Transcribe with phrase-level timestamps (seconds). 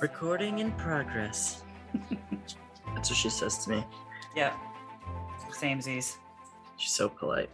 [0.00, 1.64] Recording in progress.
[2.94, 3.84] That's what she says to me.
[4.36, 4.54] Yep.
[5.50, 6.16] Samesies.
[6.76, 7.50] She's so polite.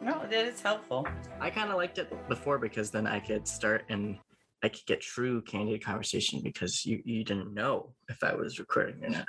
[0.00, 1.06] No, it is helpful.
[1.40, 4.18] I kind of liked it before because then I could start and
[4.64, 9.04] I could get true candid conversation because you, you didn't know if I was recording
[9.04, 9.28] or not.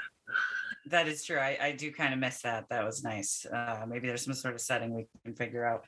[0.87, 1.37] That is true.
[1.37, 2.67] I, I do kind of miss that.
[2.69, 3.45] That was nice.
[3.45, 5.85] Uh, maybe there's some sort of setting we can figure out.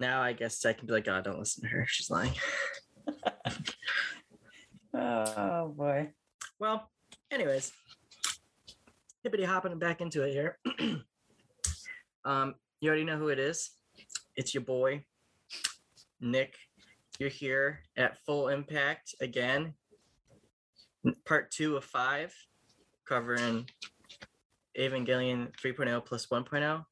[0.00, 1.86] Now I guess I can be like, oh, don't listen to her.
[1.88, 2.32] She's lying.
[5.04, 6.10] Oh boy.
[6.58, 6.88] Well,
[7.30, 7.72] anyways,
[9.24, 10.58] hippity hopping back into it here.
[12.24, 13.70] um, you already know who it is.
[14.36, 15.04] It's your boy,
[16.20, 16.54] Nick.
[17.18, 19.74] You're here at Full Impact again.
[21.24, 22.32] Part two of five,
[23.04, 23.68] covering
[24.78, 26.84] Evangelion 3.0 plus 1.0.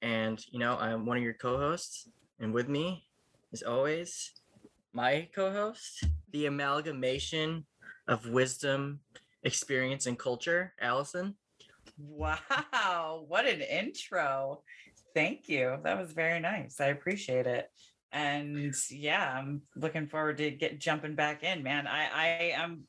[0.00, 2.08] And, you know, I'm one of your co hosts.
[2.40, 3.04] And with me,
[3.52, 4.32] as always,
[4.92, 6.04] my co host,
[6.36, 7.64] the amalgamation
[8.08, 9.00] of wisdom,
[9.42, 11.34] experience, and culture, Allison.
[11.98, 13.24] Wow.
[13.26, 14.62] What an intro.
[15.14, 15.78] Thank you.
[15.82, 16.78] That was very nice.
[16.78, 17.70] I appreciate it.
[18.12, 21.86] And yeah, I'm looking forward to get jumping back in, man.
[21.86, 22.84] I I am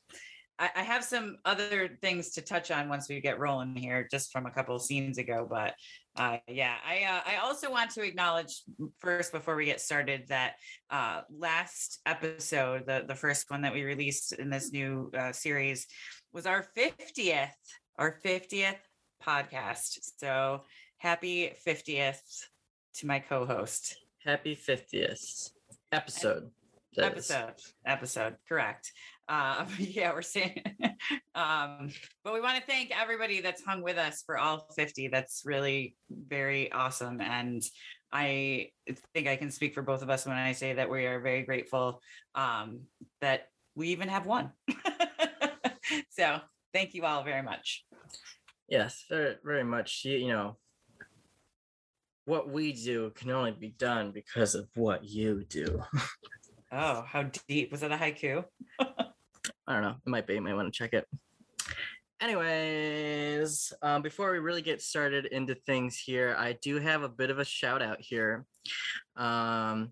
[0.59, 4.31] I, I have some other things to touch on once we get rolling here, just
[4.31, 5.47] from a couple of scenes ago.
[5.49, 5.73] But
[6.17, 8.63] uh, yeah, I uh, I also want to acknowledge
[8.99, 10.55] first before we get started that
[10.89, 15.87] uh, last episode, the the first one that we released in this new uh, series,
[16.33, 17.55] was our fiftieth,
[17.97, 18.79] our fiftieth
[19.23, 19.99] podcast.
[20.17, 20.63] So
[20.97, 22.21] happy fiftieth
[22.95, 23.95] to my co-host.
[24.25, 25.51] Happy 50th
[25.91, 26.49] episode.
[26.95, 27.29] that is.
[27.31, 27.53] episode
[27.85, 28.91] episode correct
[29.29, 30.61] uh yeah we're saying
[31.35, 31.89] um
[32.23, 35.95] but we want to thank everybody that's hung with us for all 50 that's really
[36.09, 37.63] very awesome and
[38.11, 38.69] i
[39.13, 41.43] think i can speak for both of us when i say that we are very
[41.43, 42.01] grateful
[42.35, 42.81] um
[43.21, 44.51] that we even have one
[46.09, 46.39] so
[46.73, 47.85] thank you all very much.
[48.69, 50.03] Yes, very, very much.
[50.05, 50.57] You, you know,
[52.25, 55.81] what we do can only be done because of what you do.
[56.71, 57.71] oh how deep.
[57.71, 58.43] Was that a haiku
[59.67, 59.95] I don't know.
[60.05, 60.35] It might be.
[60.35, 61.07] You might want to check it.
[62.19, 67.29] Anyways, um, before we really get started into things here, I do have a bit
[67.29, 68.45] of a shout out here.
[69.15, 69.91] Um,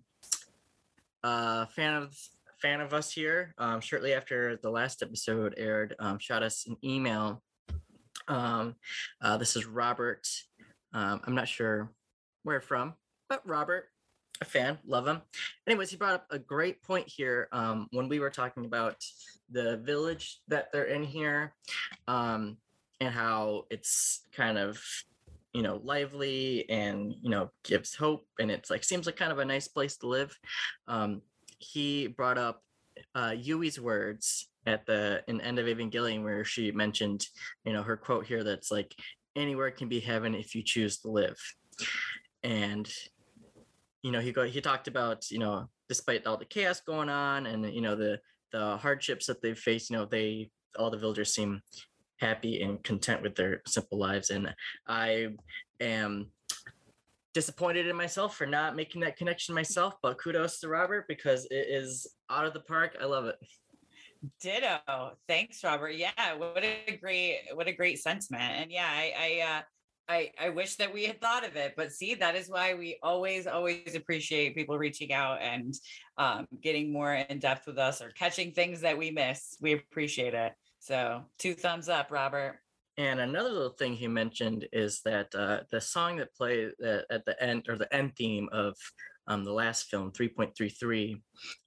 [1.24, 2.18] uh, fan of
[2.60, 3.54] fan of us here.
[3.58, 7.44] Um, shortly after the last episode aired, um, shot us an email.
[8.28, 8.76] Um,
[9.22, 10.28] uh, this is Robert.
[10.94, 11.92] Um, I'm not sure
[12.44, 12.94] where from,
[13.30, 13.86] but Robert,
[14.42, 15.22] a fan, love him.
[15.68, 19.04] Anyways, he brought up a great point here um, when we were talking about
[19.52, 21.54] the village that they're in here
[22.08, 22.58] um,
[23.00, 24.82] and how it's kind of
[25.54, 29.40] you know lively and you know gives hope and it's like seems like kind of
[29.40, 30.38] a nice place to live.
[30.88, 31.22] Um,
[31.60, 32.62] he brought up
[33.14, 37.26] uh, Yui's words at the in end of Evangelion where she mentioned
[37.64, 38.94] you know her quote here that's like
[39.36, 41.38] anywhere can be heaven if you choose to live.
[42.44, 42.92] And
[44.04, 47.46] you know he go he talked about you know despite all the chaos going on
[47.46, 48.20] and you know the
[48.56, 50.50] the hardships that they've faced you know they
[50.80, 51.62] all the villagers seem
[52.22, 54.54] happy and content with their simple lives and
[54.88, 55.28] i
[55.82, 56.32] am
[57.34, 61.68] disappointed in myself for not making that connection myself but kudos to robert because it
[61.70, 63.36] is out of the park i love it
[64.42, 64.80] Ditto.
[65.28, 65.92] Thanks, Robert.
[65.92, 68.42] Yeah, what a great, what a great sentiment.
[68.42, 69.62] And yeah, I, I, uh,
[70.08, 73.00] I, I wish that we had thought of it, but see, that is why we
[73.02, 75.74] always, always appreciate people reaching out and
[76.18, 79.58] um, getting more in depth with us or catching things that we miss.
[79.62, 80.54] We appreciate it.
[80.80, 82.60] So, two thumbs up, Robert.
[82.98, 87.26] And another little thing he mentioned is that uh, the song that played uh, at
[87.26, 88.76] the end or the end theme of
[89.28, 91.20] um, the last film, 3.33,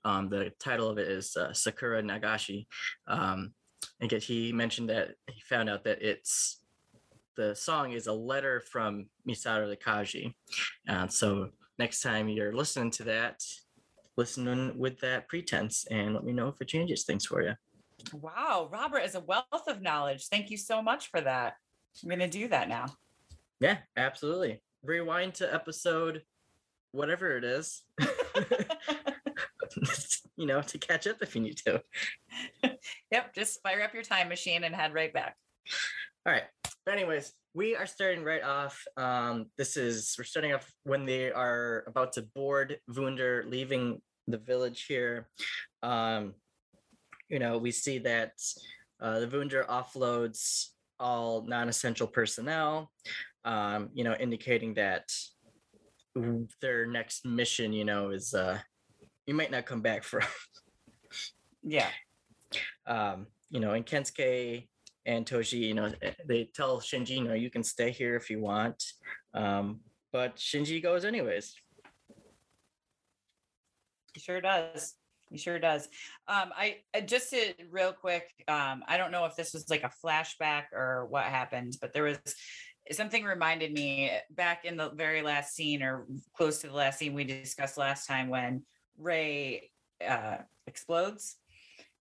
[0.05, 2.67] um, the title of it is uh, Sakura Nagashi.
[3.09, 3.53] Um,
[4.01, 6.58] and he mentioned that he found out that it's
[7.39, 10.35] the song is a letter from Misato Kaji.
[10.89, 13.45] And uh, so next time you're listening to that,
[14.17, 17.55] listen with that pretense and let me know if it changes things for you.
[18.13, 20.27] Wow, Robert is a wealth of knowledge.
[20.27, 21.55] Thank you so much for that.
[22.03, 22.87] I'm going to do that now.
[23.61, 24.61] Yeah, absolutely.
[24.83, 26.23] Rewind to episode
[26.91, 27.83] whatever it is.
[30.37, 31.83] you know, to catch up if you need to.
[33.11, 35.37] Yep, just fire up your time machine and head right back.
[36.27, 36.45] All right.
[36.89, 38.83] But anyways, we are starting right off.
[38.97, 44.39] Um, this is we're starting off when they are about to board Wunder, leaving the
[44.39, 45.29] village here.
[45.83, 46.33] Um,
[47.29, 48.33] you know, we see that
[49.03, 50.69] uh, the Wunder offloads
[50.99, 52.91] all non-essential personnel.
[53.45, 55.13] Um, you know, indicating that
[56.63, 58.61] their next mission, you know, is uh,
[59.27, 60.23] you might not come back from.
[61.63, 61.91] Yeah.
[62.87, 64.69] um, you know, and Kensuke
[65.09, 68.29] and Toji, you know, eh, they tell Shinji, you know, you can stay here if
[68.29, 68.85] you want.
[69.33, 69.81] Um,
[70.13, 71.55] but Shinji goes anyways.
[74.13, 74.95] He sure does.
[75.31, 75.89] He sure does.
[76.29, 78.25] Um, I uh, just to real quick.
[78.49, 82.05] Um, I don't know if this was like a flashback or what happened, but there
[82.05, 82.19] was
[82.93, 86.07] something reminded me back in the very last scene or
[86.37, 88.63] close to the last scene we discussed last time when
[88.99, 89.71] Rei
[90.07, 91.37] uh, explodes.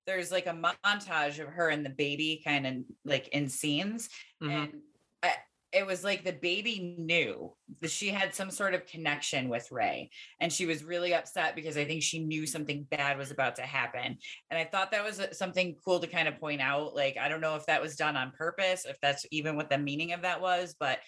[0.07, 2.73] There's like a montage of her and the baby kind of
[3.05, 4.09] like in scenes.
[4.41, 4.51] Mhm.
[4.51, 4.81] And
[5.21, 5.33] I,
[5.73, 10.09] it was like the baby knew that she had some sort of connection with Rei.
[10.39, 13.63] And she was really upset because I think she knew something bad was about to
[13.63, 14.17] happen.
[14.49, 16.95] And I thought that was uh, something cool to kind of point out.
[16.95, 19.77] Like, I don't know if that was done on purpose, if that's even what the
[19.77, 20.99] meaning of that was, but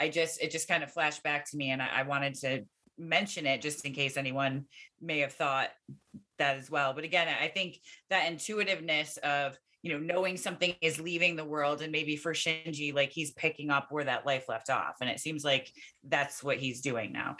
[0.00, 1.70] I just, it just kind of flashed back to me.
[1.70, 2.64] And I, I wanted to
[2.98, 4.64] mention it just in case anyone
[5.00, 5.70] may have thought
[6.38, 6.92] that as well.
[6.92, 7.80] But again, I think
[8.10, 12.94] that intuitiveness of, you know, knowing something is leaving the world and maybe for Shinji,
[12.94, 14.96] like he's picking up where that life left off.
[15.00, 15.70] And it seems like
[16.04, 17.36] that's what he's doing now.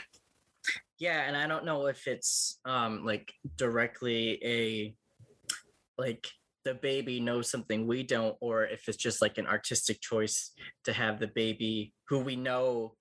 [0.99, 4.95] Yeah, and I don't know if it's um like directly a
[5.97, 6.29] like
[6.65, 10.53] the baby knows something we don't, or if it's just like an artistic choice
[10.85, 12.95] to have the baby who we know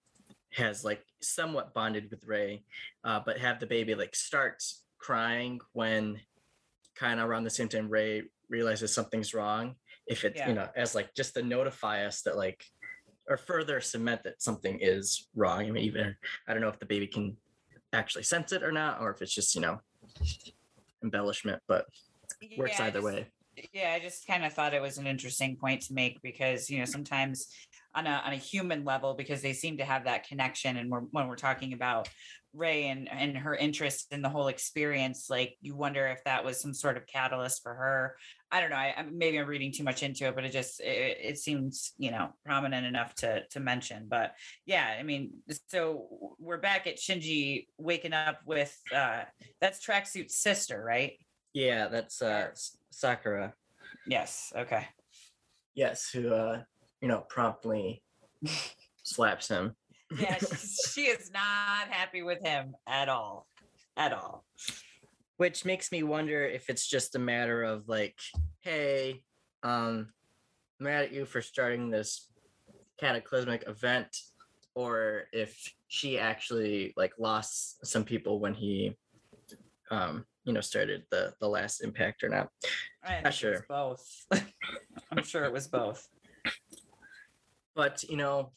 [0.54, 2.64] has like somewhat bonded with Rei,
[3.04, 4.64] uh, but have the baby like start
[4.98, 6.20] crying when
[6.96, 9.76] kind of around the same time Rei realizes something's wrong.
[10.08, 10.50] If it's Yeah.
[10.50, 12.64] you know as like just to notify us that like
[13.30, 15.60] or further cement that something is wrong.
[15.68, 16.16] I mean, even
[16.48, 17.36] I don't know if the baby can
[17.94, 19.80] actually sense it or not, or if it's just you know
[21.04, 21.86] embellishment, but
[22.58, 23.28] works Yeah, either just- way.
[23.74, 26.78] yeah i just kind of thought it was an interesting point to make because you
[26.78, 27.48] know sometimes
[27.96, 31.00] on a on a human level because they seem to have that connection and we're,
[31.00, 32.08] when we're talking about
[32.54, 36.60] rei and and her interest in the whole experience like you wonder if that was
[36.60, 38.16] some sort of catalyst for her
[38.52, 41.18] i don't know i maybe i'm reading too much into it but it just it,
[41.22, 44.34] it seems you know prominent enough to to mention but
[44.66, 45.32] yeah i mean
[45.68, 46.08] so
[46.40, 49.22] we're back at shinji waking up with uh
[49.62, 51.14] that's tracksuit's sister right
[51.54, 52.50] Yeah, that's uh
[52.92, 53.54] Sakura.
[54.08, 54.88] yes okay
[55.76, 56.64] Yes, who uh
[57.02, 58.02] you know promptly
[59.04, 59.76] slaps him.
[60.18, 63.48] Yeah, she, she is not happy with him at all.
[63.96, 64.46] At all.
[65.38, 68.18] Which makes me wonder if it's just a matter of like,
[68.62, 69.22] hey,
[69.64, 70.10] um,
[70.80, 72.30] I'm mad at you for starting this
[72.98, 74.16] cataclysmic event,
[74.76, 78.96] or if she actually like lost some people when he
[79.90, 82.50] um you know started the the last impact or not.
[83.06, 83.66] I'm was sure.
[83.68, 84.26] both.
[85.12, 86.08] I'm sure it was both.
[87.76, 88.52] But you know,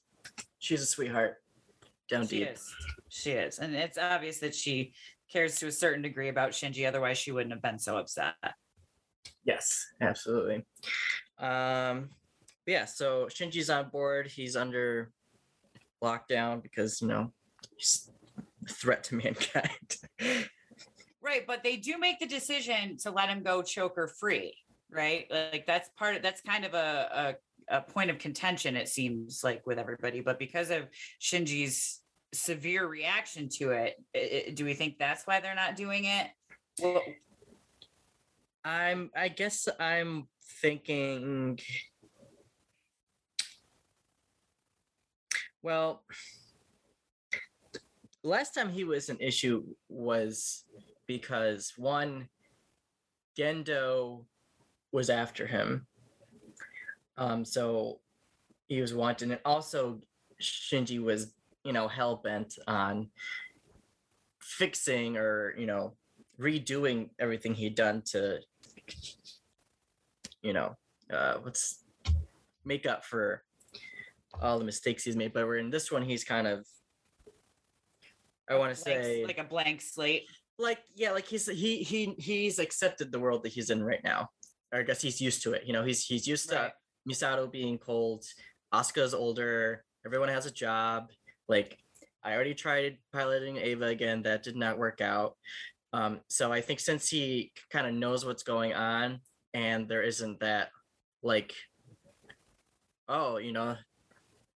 [0.58, 1.36] she's a sweetheart.
[2.10, 2.48] Down She deep.
[2.52, 2.74] is.
[3.08, 3.58] She is.
[3.58, 4.92] And it's obvious that she
[5.32, 6.86] cares to a certain degree about Shinji.
[6.86, 8.34] Otherwise, she wouldn't have been so upset.
[9.44, 10.64] Yes, absolutely.
[11.38, 12.10] Um,
[12.66, 14.26] yeah, so Shinji's on board.
[14.26, 15.12] He's under
[16.02, 17.32] lockdown because you know
[17.76, 18.10] he's
[18.68, 19.96] a threat to mankind.
[21.22, 21.46] Right.
[21.46, 24.54] But they do make the decision to let him go choker free.
[24.90, 25.26] Right.
[25.30, 27.36] Like that's part of that's kind of a,
[27.68, 30.20] a, a point of contention, it seems like with everybody.
[30.20, 30.88] But because of
[31.20, 31.99] Shinji's
[32.32, 36.30] severe reaction to it, i- i- do we think that's why they're not doing it?
[36.80, 37.02] Well,
[38.64, 39.10] I'm.
[39.16, 40.28] I guess I'm
[40.60, 41.58] thinking.
[45.62, 46.04] Well,
[48.22, 50.64] last time he was an issue was
[51.06, 52.28] because one,
[53.38, 54.24] Gendo
[54.92, 55.86] was after him.
[57.16, 58.00] Um, so
[58.68, 60.00] he was wanted, and also
[60.40, 63.08] Shinji was, you know, hell bent on
[64.40, 65.94] fixing or you know
[66.40, 68.38] redoing everything he'd done to,
[70.42, 70.74] you know,
[71.12, 71.84] uh, what's
[72.64, 73.42] make up for
[74.40, 75.32] all the mistakes he's made.
[75.32, 76.66] But we're in this one, he's kind of,
[78.48, 80.24] I want to say, like a blank slate.
[80.58, 84.28] like yeah like he's he he he's accepted the world that he's in right now
[84.72, 86.70] or i guess he's used to it you know he's he's used Right.
[86.70, 88.24] to misato being cold
[88.74, 91.10] asuka's older everyone has a job
[91.50, 91.78] like
[92.24, 95.36] i already tried piloting Eva again that did not work out
[95.92, 99.20] um so i think since he kind of knows what's going on
[99.52, 100.70] and there isn't that
[101.22, 101.52] like
[103.08, 103.76] oh you know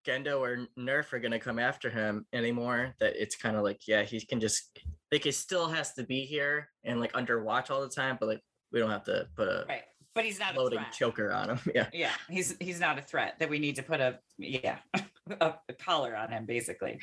[0.06, 2.94] Gendo or NERV are gonna come after him anymore.
[3.00, 4.78] That it's kind of like, yeah, he can just
[5.12, 8.28] like he still has to be here and like under watch all the time, but
[8.28, 9.84] like we don't have to put a Right.
[10.16, 11.60] But he's not a loading choker on him.
[11.74, 11.88] Yeah.
[11.92, 14.78] Yeah, he's he's not a threat that we need to put a yeah
[15.42, 17.00] a, collar on him basically.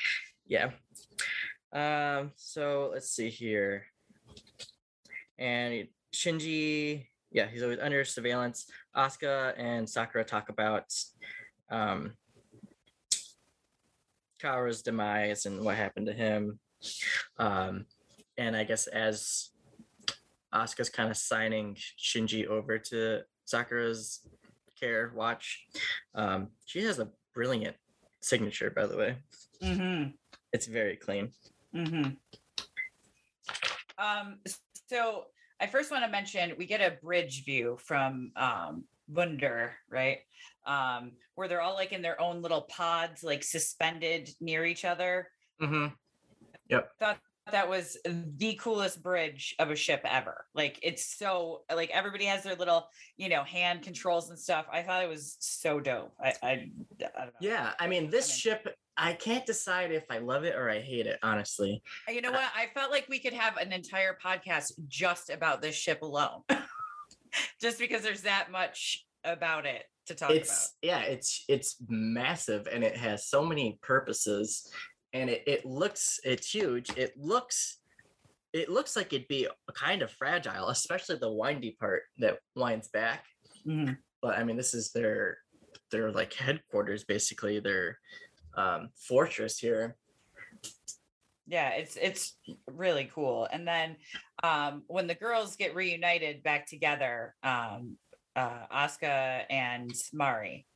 [0.47, 0.71] Yeah.
[1.73, 3.87] Um, so let's see here.
[5.39, 8.67] And Shinji yeah, he's always under surveillance.
[8.97, 10.93] Asuka and Sakura talk about
[11.71, 12.15] um,
[14.43, 16.59] Kaworu's demise and what happened to him.
[17.39, 17.87] Um,
[18.37, 19.51] and I guess as
[20.53, 24.21] Asuka's kind of signing Shinji over to Sakura's
[24.79, 25.65] care watch,
[26.15, 27.77] um, she has a brilliant
[28.21, 29.17] signature, by the way.
[29.63, 30.11] Mm-hmm.
[30.53, 31.31] It's very clean.
[31.75, 32.11] Mm-hmm.
[33.99, 34.39] Um,
[34.89, 35.25] so
[35.61, 40.19] I first want to mention we get a bridge view from um Wunder, right?
[40.67, 45.29] Um, where they're all like in their own little pods, like suspended near each other.
[45.61, 45.89] Mm-hmm.
[46.99, 47.19] Thought
[47.53, 50.45] that was the coolest bridge of a ship ever.
[50.55, 54.67] Like it's so like everybody has their little, you know, hand controls and stuff.
[54.73, 56.13] I thought it was so dope.
[56.23, 56.71] I I,
[57.03, 57.29] I.
[57.41, 58.39] Yeah, I mean, this I'm in.
[58.39, 61.83] ship, I can't decide if I love it or I hate it, honestly.
[62.09, 62.51] Uh, you know uh, what?
[62.57, 66.43] I felt like we could have an entire podcast just about this ship alone.
[67.61, 70.47] just because there's that much about it to talk about.
[70.83, 74.71] yeah it's it's massive and it has so many purposes
[75.13, 77.79] and it, it looks it's huge it looks
[78.53, 83.25] it looks like it'd be kind of fragile especially the windy part that winds back.
[83.67, 83.97] Mhm.
[84.23, 85.39] but i mean this is their
[85.91, 87.99] their like headquarters basically their
[88.57, 89.97] um fortress here
[91.47, 92.39] Yeah, it's it's
[92.69, 93.49] really cool.
[93.51, 93.97] And then
[94.45, 97.99] um when the girls get reunited back together, um
[98.37, 100.67] uh Asuka and Mari,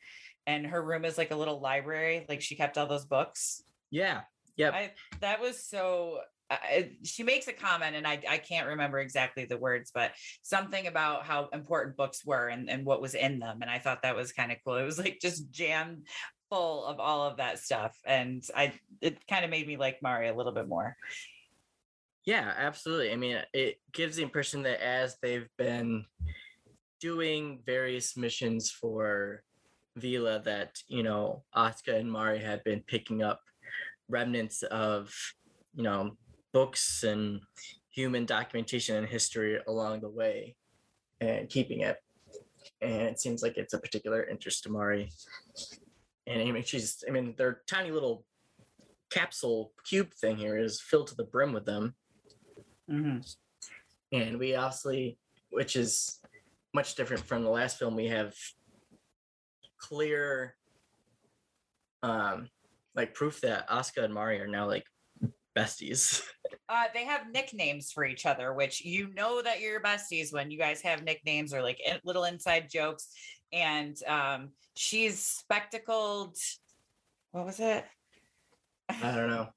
[0.48, 3.62] and her room is like a little library, like she kept all those books.
[3.90, 4.22] Yeah
[4.56, 8.98] yep I that was so I, she makes a comment and I, I can't remember
[8.98, 10.12] exactly the words but
[10.42, 14.02] something about how important books were and, and what was in them and i thought
[14.02, 16.06] that was kind of cool it was like just jammed
[16.50, 20.28] full of all of that stuff and i it kind of made me like mari
[20.28, 20.96] a little bit more
[22.26, 23.12] Yeah, absolutely.
[23.12, 26.06] I mean, it gives the impression that as they've been
[26.98, 29.42] doing various missions for
[30.00, 33.42] WILLE, that you know, Asuka and Mari have been picking up
[34.08, 35.12] remnants of,
[35.74, 36.16] you know,
[36.52, 37.40] books and
[37.90, 40.56] human documentation and history along the way,
[41.20, 41.96] and keeping it.
[42.80, 45.10] And it seems like it's a particular interest to Mari.
[46.26, 48.24] And I mean, she's, I mean, their tiny little
[49.10, 51.94] capsule cube thing here is filled to the brim with them
[52.90, 53.36] Mhm.
[54.12, 55.18] and we obviously
[55.50, 56.20] which is
[56.74, 58.34] much different from the last film we have
[59.78, 60.56] clear
[62.02, 62.48] um
[62.94, 64.84] like proof that Asuka and Mari are now like
[65.56, 66.22] besties.
[66.66, 70.58] Uh, they have nicknames for each other which you know that you're besties when you
[70.58, 73.08] guys have nicknames or like little inside jokes.
[73.52, 76.36] And um she's spectacled
[77.32, 77.84] what was it?
[78.88, 79.48] I don't know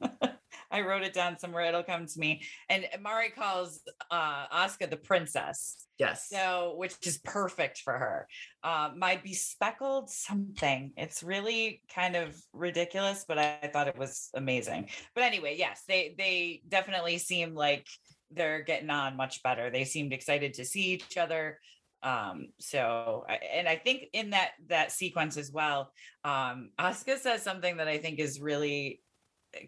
[0.70, 1.64] I wrote it down somewhere.
[1.64, 2.42] It'll come to me.
[2.68, 5.86] And Mari calls uh Asuka the princess.
[5.98, 8.28] yes So, which is perfect for her.
[8.62, 10.92] Uh, my bespeckled something.
[10.96, 14.88] It's really kind of ridiculous, but I, I thought it was amazing.
[15.14, 17.86] But anyway, yes, they they definitely seem like
[18.30, 19.70] they're getting on much better.
[19.70, 21.58] They seemed excited to see each other.
[22.02, 25.92] Um, so and I think in that that sequence as well,
[26.24, 29.00] um, Asuka says something that I think is really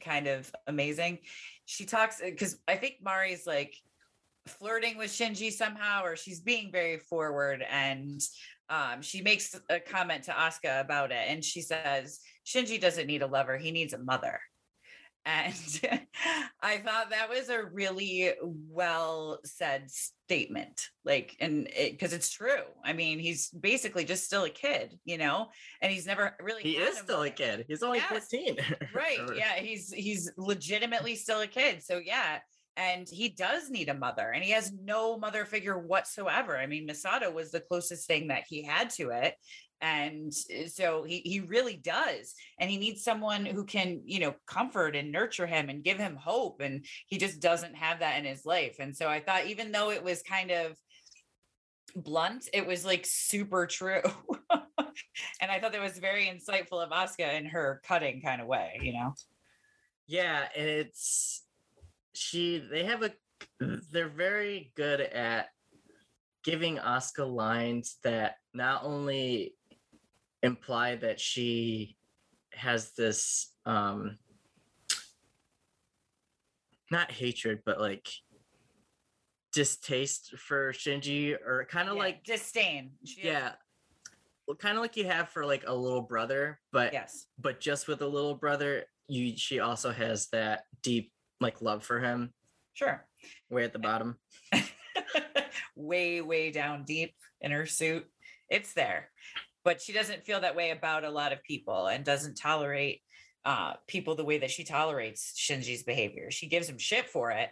[0.04, 1.18] kind of amazing.
[1.66, 3.74] She talks because I think Mari's like
[4.46, 7.64] flirting with Shinji somehow, or she's being very forward.
[7.68, 8.20] And
[8.68, 11.24] um, she makes a comment to Asuka about it.
[11.28, 14.40] And she says, Shinji doesn't need a lover, he needs a mother.
[15.26, 15.54] And
[16.62, 20.88] I thought that was a really well said statement.
[21.04, 22.62] Like, and because it's true.
[22.84, 25.48] I mean, he's basically just still a kid, you know,
[25.82, 26.62] and he's never really.
[26.62, 28.08] he is still a kid he's only Yes.
[28.30, 28.56] 14
[28.94, 32.38] right yeah he's he's legitimately still a kid so yeah
[32.76, 36.56] and he does need a mother and he has no mother figure whatsoever.
[36.56, 39.34] I mean misato was the closest thing that he had to it
[39.80, 44.34] and uh, so he he really does and he needs someone who can you know
[44.46, 48.24] comfort and nurture him and give him hope and he just doesn't have that in
[48.24, 50.76] his life and so i thought even though it was kind of
[51.96, 54.02] blunt it was like super true
[55.40, 58.78] and i thought that was very insightful of Asuka in her cutting kind of way
[58.82, 59.14] you know?
[60.06, 61.44] Yeah, and it's
[62.14, 63.12] she they have a
[63.92, 65.48] they're very good at
[66.44, 69.54] giving Asuka lines that not only
[70.42, 71.96] imply that she
[72.52, 74.18] has this um
[76.90, 78.08] not hatred but like
[79.52, 82.92] distaste for Shinji or kind of Yeah, like disdain.
[83.04, 83.52] She yeah.
[84.46, 87.26] Well, kind of like you have for like a little brother but yes.
[87.38, 92.00] but just with a little brother you she also has that deep like love for
[92.00, 92.32] him
[92.74, 93.06] sure
[93.50, 94.16] way at the bottom
[95.80, 98.06] way, way down deep in her suit.
[98.48, 99.10] It's there.
[99.64, 103.02] But she doesn't feel that way about a lot of people and doesn't tolerate
[103.44, 106.30] uh, people the way that she tolerates Shinji's behavior.
[106.30, 107.50] She gives him shit for it,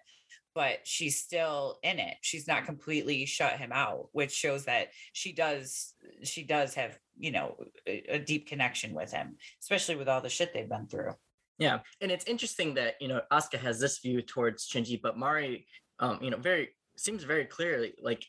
[0.55, 2.17] but she's still in it.
[2.23, 7.31] She's not completely shut him out, which shows that she does she does have, you
[7.31, 11.13] know, a, a deep connection with him, especially with all the shit they've been through.
[11.59, 15.67] Yeah, and it's interesting that you know Asuka has this view towards Shinji, but Mari,
[15.99, 18.25] um, you know, very seems very clearly like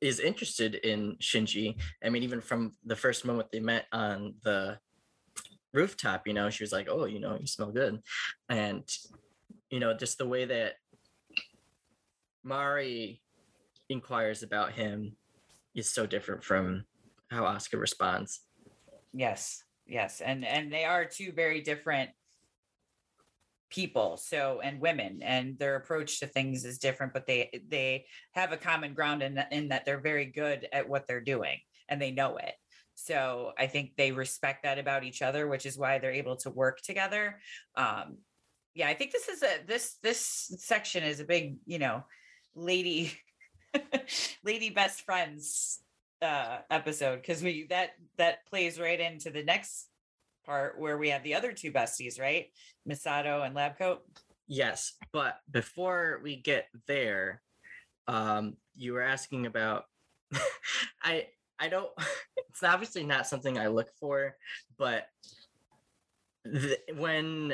[0.00, 1.80] is interested in Shinji.
[2.04, 4.78] I mean, even from the first moment they met on the
[5.72, 8.00] rooftop, you know, she was like, "Oh, you know, you smell good,"
[8.48, 8.82] and
[9.70, 10.74] you know, just the way that
[12.42, 13.22] Mari
[13.88, 15.16] inquires about him
[15.76, 16.84] is so different from
[17.30, 18.40] how Asuka responds.
[19.12, 22.10] Yes, yes, and and they are two very different
[23.70, 28.52] people so and women and their approach to things is different but they they have
[28.52, 31.58] a common ground in that, in that they're very good at what they're doing
[31.88, 32.54] and they know it.
[32.94, 36.50] So i think they respect that about each other which is why they're able to
[36.50, 37.40] work together.
[37.76, 38.18] Um
[38.74, 42.04] yeah i think this is a this this section is a big you know
[42.54, 43.12] lady
[44.44, 45.80] lady best friends
[46.22, 49.88] uh episode because we that that plays right into the next
[50.46, 52.46] part where we have the other two besties, right?
[52.88, 53.98] Misato and Labcoat.
[54.46, 57.42] Yes, but before we get there,
[58.06, 59.84] um, you were asking about.
[61.02, 61.26] I
[61.58, 61.90] I don't.
[62.48, 64.34] It's obviously not something I look for,
[64.78, 65.08] but
[66.46, 67.52] the, when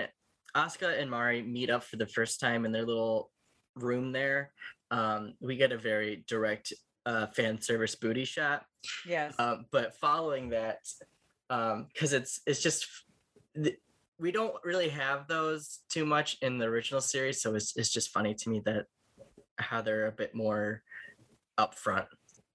[0.57, 3.33] Asuka and Mari meet up for the first time in their little
[3.75, 4.53] room there,
[4.93, 6.73] um, we get a very direct
[7.05, 8.65] uh, fan service booty shot.
[9.05, 9.35] Yes.
[9.41, 10.79] Um, but following that,
[11.53, 12.87] because um, it's it's just
[14.19, 18.11] we don't really have those too much in the original series, so it's it's just
[18.11, 18.87] funny to me that
[19.59, 20.83] how they're a bit more
[21.59, 22.07] upfront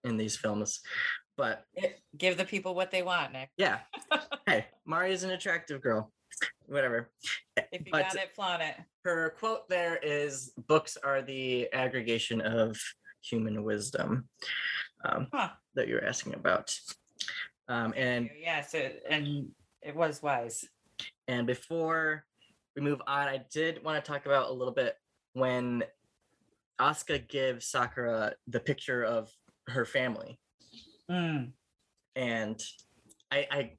[0.03, 0.79] in these films.
[1.35, 1.65] But
[2.17, 3.49] give the people what they want, Nick.
[3.57, 3.79] Yeah.
[4.47, 6.11] hey, Mari is an attractive girl.
[6.65, 7.11] Whatever.
[7.55, 8.75] If you but got it, flaunt it.
[9.03, 12.79] Her quote there is books are the aggregation of
[13.21, 14.27] human wisdom
[15.05, 15.49] um, huh.
[15.75, 16.75] that you're asking about.
[17.69, 19.49] Um, and yes, it, and
[19.81, 20.65] it was wise.
[21.27, 22.25] And before
[22.75, 24.95] we move on, I did want to talk about a little bit
[25.33, 25.83] when
[26.79, 29.31] Asuka gives Sakura the picture of
[29.67, 30.39] her family.
[31.09, 31.51] Mm.
[32.15, 32.63] And
[33.31, 33.71] I, I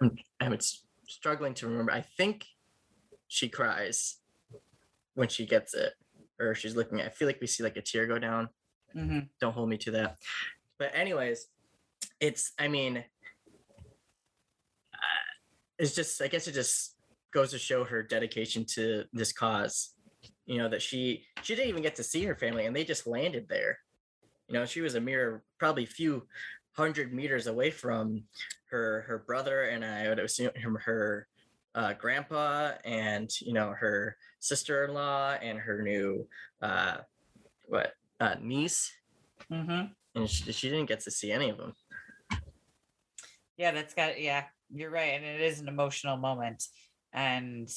[0.00, 0.58] I'm, I'm
[1.06, 1.92] struggling to remember.
[1.92, 2.46] I think
[3.28, 4.16] she cries
[5.14, 5.92] when she gets it,
[6.40, 7.06] or she's looking at.
[7.06, 8.48] I feel like we see like a tear go down.
[8.96, 9.20] Mm-hmm.
[9.40, 10.16] Don't hold me to that.
[10.78, 11.48] But anyways,
[12.20, 12.52] it's.
[12.58, 13.04] I mean,
[15.78, 16.20] it's just.
[16.22, 16.96] I guess it just
[17.32, 19.94] goes to show her dedication to this cause.
[20.46, 23.06] You know that she she didn't even get to see her family, and they just
[23.06, 23.78] landed there.
[24.48, 26.26] You know, she was a mere probably few
[26.72, 28.24] hundred meters away from
[28.70, 30.50] her her brother and I would assume
[30.84, 31.28] her
[31.74, 36.26] uh, grandpa and you know her sister-in-law and her new
[36.62, 36.98] uh,
[37.66, 38.92] what uh, niece,
[39.50, 39.86] mm-hmm.
[40.14, 41.72] and she, she didn't get to see any of them.
[43.56, 46.64] Yeah, that's got yeah, you're right, and it is an emotional moment,
[47.12, 47.68] and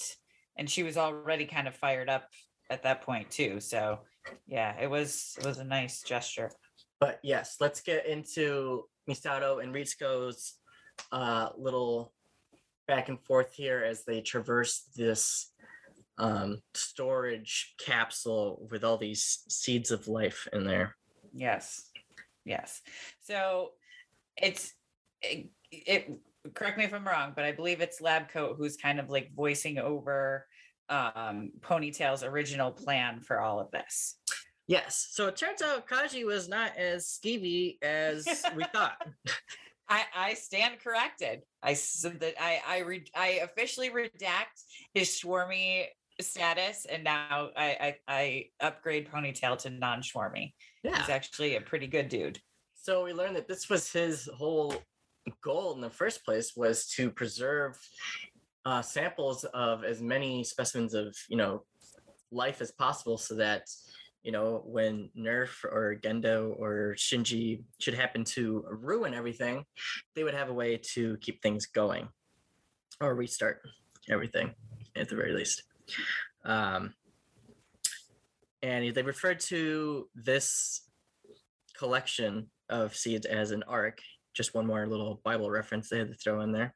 [0.57, 2.27] and she was already kind of fired up
[2.69, 3.60] at that point too.
[3.60, 3.99] So
[4.47, 6.51] yeah, it was it was a nice gesture.
[6.99, 10.55] But yes, let's get into Misato and Ritsuko's
[11.12, 12.12] uh, little
[12.88, 15.51] back and forth here as they traverse this
[16.17, 20.95] um, storage capsule with all these seeds of life in there.
[21.33, 21.91] Yes.
[22.45, 22.81] Yes.
[23.21, 23.71] So
[24.36, 24.73] it's
[25.21, 26.19] it, it
[26.53, 29.31] correct me if I'm wrong, but I believe it's lab coat who's kind of like
[29.36, 30.45] voicing over
[30.89, 34.19] um Ponytail's original plan for all of this.
[34.67, 35.07] Yes.
[35.12, 38.97] So it turns out Kaji was not as skeevy as we thought.
[39.89, 41.41] I, I stand corrected.
[41.63, 45.86] I so that I I re, I officially redact his Schwarmy
[46.19, 50.53] status, and now I I, I upgrade Ponytail to non Schwarmy.
[50.83, 52.39] Yeah, he's actually a pretty good dude.
[52.75, 54.75] So we learned that this was his whole
[55.41, 57.77] goal in the first place was to preserve
[58.65, 61.63] uh, samples of as many specimens of you know
[62.31, 63.63] life as possible, so that
[64.27, 69.63] you know, when NERV or Gendo or Shinji should happen to ruin everything,
[70.15, 72.09] they would have a way to keep things going
[72.99, 73.61] or restart
[74.09, 74.53] everything
[74.97, 75.63] at the very least.
[76.43, 76.93] Um,
[78.61, 80.81] and they referred to this
[81.77, 83.99] collection of seeds as an ark.
[84.38, 86.76] Just one more little Bible reference they had to throw in there.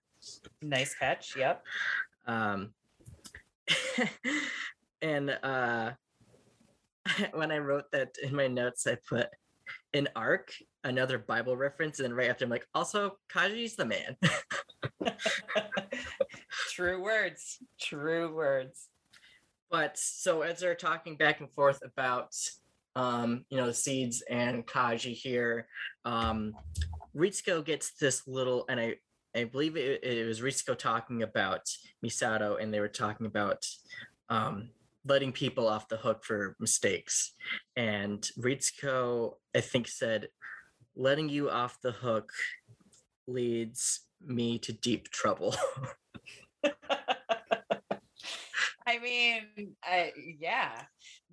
[0.63, 1.35] Nice catch.
[1.37, 1.63] Yep.
[2.25, 2.73] Um,
[5.03, 5.91] and uh,
[7.33, 9.27] when I wrote that in my notes, I put
[9.93, 10.51] an arc,
[10.83, 14.17] another Bible reference, and then right after I'm like, also Kaji's the man.
[16.71, 17.59] True words.
[17.79, 18.87] True words.
[19.69, 22.33] but so as they're talking back and forth about
[22.95, 25.67] um, you know, seeds and Kaji here,
[26.05, 26.53] um
[27.15, 28.95] Ritsuko gets this little and I
[29.35, 31.61] I believe it, it was Ritsuko talking about
[32.05, 33.65] Misato and they were talking about
[34.29, 34.69] um
[35.05, 37.33] letting people off the hook for mistakes.
[37.75, 40.27] And Ritsuko, I think, said,
[40.95, 42.31] letting you off the hook
[43.27, 45.55] leads me to deep trouble.
[48.87, 50.81] I mean, I, yeah,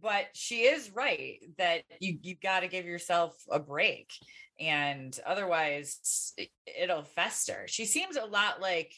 [0.02, 4.10] but she is right that you you got to give yourself a break,
[4.60, 7.64] and otherwise it- it'll fester.
[7.68, 8.92] She seems a lot like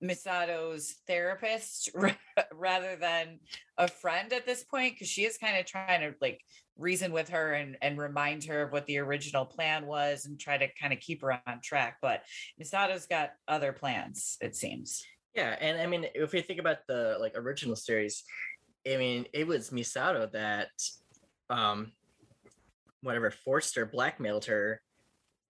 [0.00, 2.12] Misato's therapist ra-
[2.52, 3.40] rather than
[3.78, 6.40] a friend at this point because she is kind of trying to like
[6.78, 10.58] reason with her and and remind her of what the original plan was and try
[10.58, 11.96] to kind of keep her on track.
[12.02, 12.22] But
[12.58, 15.02] Misato's got other plans, it seems.
[15.36, 18.24] Yeah, and I mean, if we think about the like original series,
[18.90, 20.70] I mean, it was Misato that
[21.50, 21.92] um
[23.02, 24.80] whatever forced her, blackmailed her,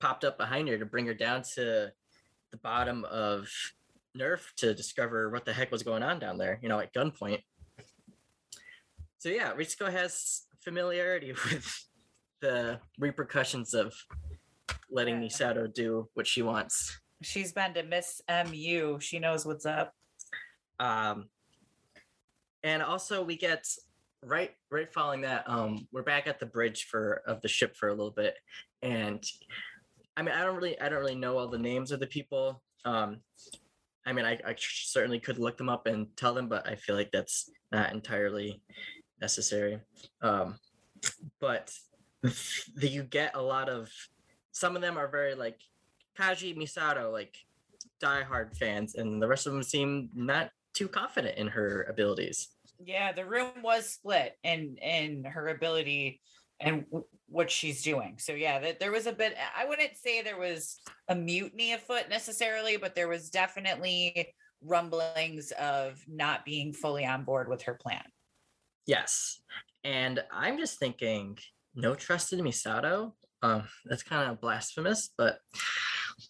[0.01, 1.93] popped up behind her to bring her down to
[2.51, 3.49] the bottom of
[4.19, 7.43] NERV to discover what the heck was going on down there, you know, at gunpoint.
[9.19, 11.87] So yeah, Ritsuko has familiarity with
[12.41, 13.95] the repercussions of
[14.91, 15.29] letting Yeah.
[15.29, 17.01] Misato do what she wants.
[17.23, 18.99] She's been to Miss MU.
[19.01, 19.95] She knows what's up.
[20.79, 21.29] Um,
[22.63, 23.65] and also we get
[24.23, 27.89] right right following that um we're back at the bridge for of the ship for
[27.89, 28.35] a little bit
[28.83, 29.23] and
[30.17, 32.61] i mean i don't really i don't really know all the names of the people
[32.85, 33.19] um
[34.05, 36.97] i mean i, I certainly could look them up and tell them but i feel
[36.97, 38.61] like that's not entirely
[39.21, 39.79] necessary
[40.23, 40.57] um
[41.41, 41.73] but
[42.23, 43.89] the, you get a lot of
[44.51, 45.61] some of them are very like
[46.19, 47.37] kaji misato like
[48.03, 52.49] diehard fans and the rest of them seem not too confident in her abilities
[52.85, 56.21] Yeah, the room was split in in her ability
[56.61, 58.19] and w- what she's doing.
[58.19, 59.35] So yeah, that there was a bit.
[59.57, 64.29] I wouldn't say there was a mutiny afoot necessarily, but there was definitely
[64.63, 68.05] rumblings of not being fully on board with her plan.
[68.87, 69.41] Yes.
[69.85, 71.39] And I'm just thinking,
[71.75, 73.13] no trust in Misato.
[73.43, 75.39] Um, that's kind of blasphemous, but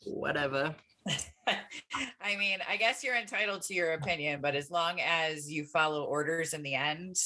[0.04, 0.74] whatever.
[1.46, 6.04] I mean, I guess you're entitled to your opinion, but as long as you follow
[6.04, 7.16] orders in the end,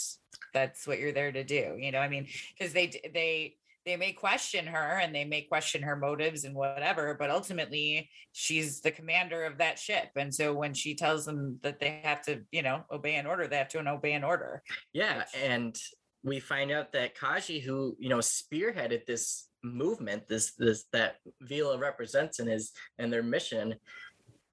[0.52, 1.76] that's what you're there to do.
[1.78, 5.82] You know, I mean, because they they they may question her and they may question
[5.82, 10.10] her motives and whatever, but ultimately she's the commander of that ship.
[10.16, 13.46] And so when she tells them that they have to, you know, obey an order,
[13.46, 14.62] they have to obey an order.
[14.92, 15.76] Yeah, and
[16.22, 21.16] we find out that Kaji, who you know spearheaded this movement, this this that
[21.48, 23.74] WILLE represents in his and their mission,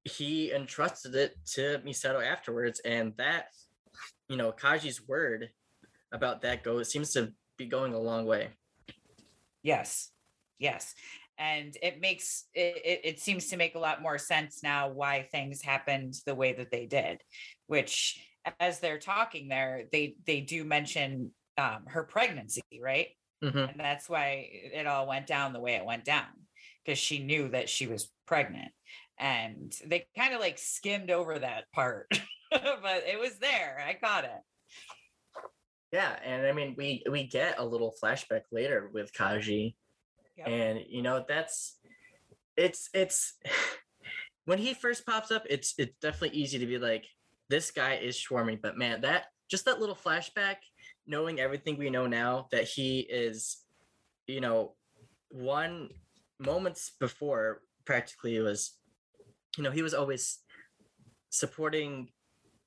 [0.03, 3.47] he entrusted it to Misato afterwards, and that
[4.29, 5.49] you know Kaji's word
[6.11, 8.49] about that goes seems to be going a long way.
[9.63, 10.11] Yes.
[10.59, 10.93] Yes.
[11.37, 15.27] And it makes it, it, it seems to make a lot more sense now why
[15.31, 17.21] things happened the way that they did,
[17.67, 18.19] which
[18.59, 23.07] as they're talking there, they they do mention um, her pregnancy, right?
[23.43, 23.71] Mhm.
[23.71, 26.25] And that's why it all went down the way it went down
[26.83, 28.71] because she knew that she was pregnant.
[29.19, 32.07] And they kind of like skimmed over that part,
[32.51, 33.83] but it was there.
[33.85, 34.41] I caught it.
[35.91, 39.75] Yeah, and I mean we we get a little flashback later with Kaji,
[40.37, 40.47] Yep.
[40.47, 41.79] and you know that's
[42.55, 43.35] it's it's
[44.45, 47.05] when he first pops up, it's it's definitely easy to be like
[47.49, 50.57] this guy is Schwarmy, but man, that just that little flashback,
[51.07, 53.57] knowing everything we know now that he is,
[54.27, 54.75] you know,
[55.29, 55.89] one
[56.39, 58.77] moments before practically was,
[59.57, 60.39] you know, he was always
[61.29, 62.09] supporting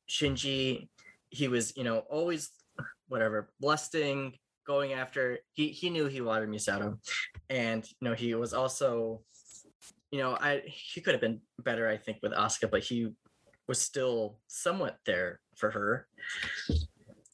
[0.08, 0.88] Shinji.
[1.28, 2.50] He was, you know, always
[3.08, 4.34] whatever, lusting,
[4.66, 5.38] going after.
[5.52, 6.98] He he knew he wanted Misato,
[7.48, 9.22] and you know he was also,
[10.10, 13.08] you know, I he could have been better, I think, with Asuka, but he
[13.68, 16.06] was still somewhat there for her.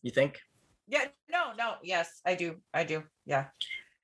[0.03, 0.41] You think?
[0.89, 1.07] Yeah.
[1.31, 1.75] No, no.
[1.83, 2.57] Yes, I do.
[2.73, 3.03] I do.
[3.25, 3.47] Yeah.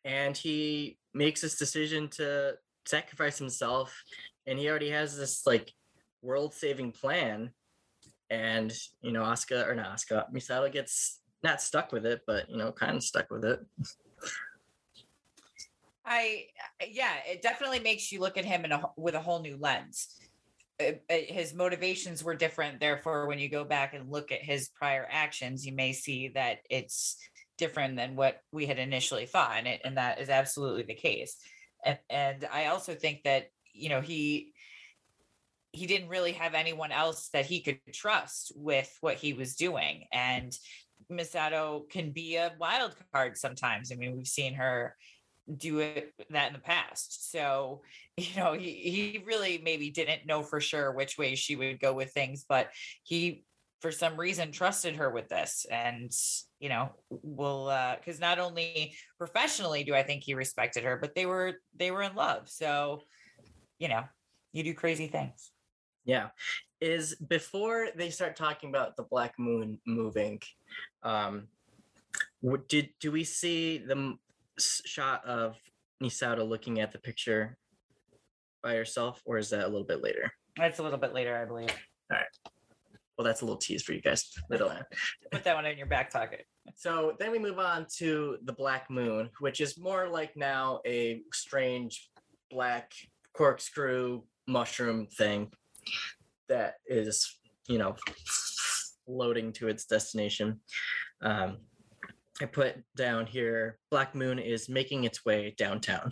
[0.04, 4.02] And he makes this decision to sacrifice himself,
[4.46, 5.72] and he already has this like
[6.22, 7.52] world-saving plan.
[8.30, 12.56] And you know, Asuka or not Asuka, Misato gets not stuck with it, but you
[12.56, 13.60] know, kind of stuck with it.
[16.04, 16.46] I
[16.88, 20.18] yeah, it definitely makes you look at him in a with a whole new lens.
[20.88, 24.68] Uh, uh, His motivations were different, therefore, when you go back and look at his
[24.68, 27.16] prior actions, you may see that it's
[27.58, 31.36] different than what we had initially thought and, it, and that is absolutely the case.
[31.84, 34.52] And, and i also think that you know he
[35.72, 40.04] he didn't really have anyone else that he could trust with what he was doing.
[40.12, 40.52] And
[41.10, 43.90] misato can be a wild card sometimes.
[43.90, 44.96] I mean we've seen her
[45.56, 47.30] do it that in the past.
[47.30, 47.82] So
[48.16, 51.94] you know he, he really maybe didn't know for sure which way she would go
[51.94, 52.68] with things but
[53.02, 53.44] he
[53.80, 55.66] for some reason trusted her with this.
[55.70, 56.12] And
[56.60, 61.14] you know will uh because not only professionally do i think he respected her but
[61.14, 62.48] they were they were in love.
[62.48, 63.02] So
[63.78, 64.04] you know
[64.52, 65.50] you do crazy things.
[66.04, 66.28] Yeah.
[66.80, 70.40] Is before they start talking about the black moon moving,
[71.02, 71.48] um
[72.68, 74.16] did do we see the
[74.58, 75.56] shot of
[76.02, 77.56] Misato looking at the picture
[78.62, 80.30] by herself or is that a little bit later?
[80.56, 81.70] that's a little bit later i believe
[82.10, 82.26] All right.
[83.16, 84.84] Well, that's a little tease for you guys Little on.
[85.30, 86.44] put that one in your back pocket
[86.76, 91.22] So then we move on to the Black Moon, which is more like now a
[91.32, 92.10] strange
[92.50, 92.92] black
[93.34, 95.50] corkscrew mushroom thing
[96.48, 97.38] that is,
[97.68, 97.96] you know,
[99.06, 100.60] floating to its destination.
[101.22, 101.58] Um,
[102.40, 106.10] I put down here Black Moon is making its way downtown.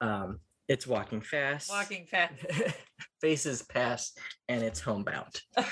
[0.00, 1.70] Um, it's walking fast.
[1.70, 2.34] walking fast
[3.20, 5.40] faces past and it's homebound.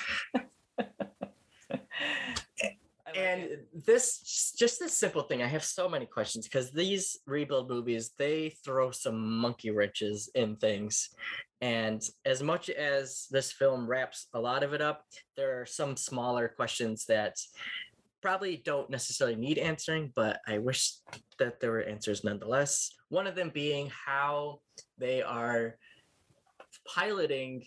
[3.15, 3.87] Like and it.
[3.87, 8.55] this just this simple thing i have so many questions because these rebuild movies they
[8.65, 11.11] throw some monkey wrenches in things
[11.61, 15.05] and as much as this film wraps a lot of it up
[15.37, 17.37] there are some smaller questions that
[18.25, 20.95] probably don't necessarily need answering but i wish
[21.39, 24.59] that there were answers nonetheless one of them being how
[24.97, 25.77] they are
[26.87, 27.63] piloting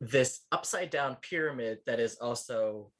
[0.00, 2.90] this upside down pyramid that is also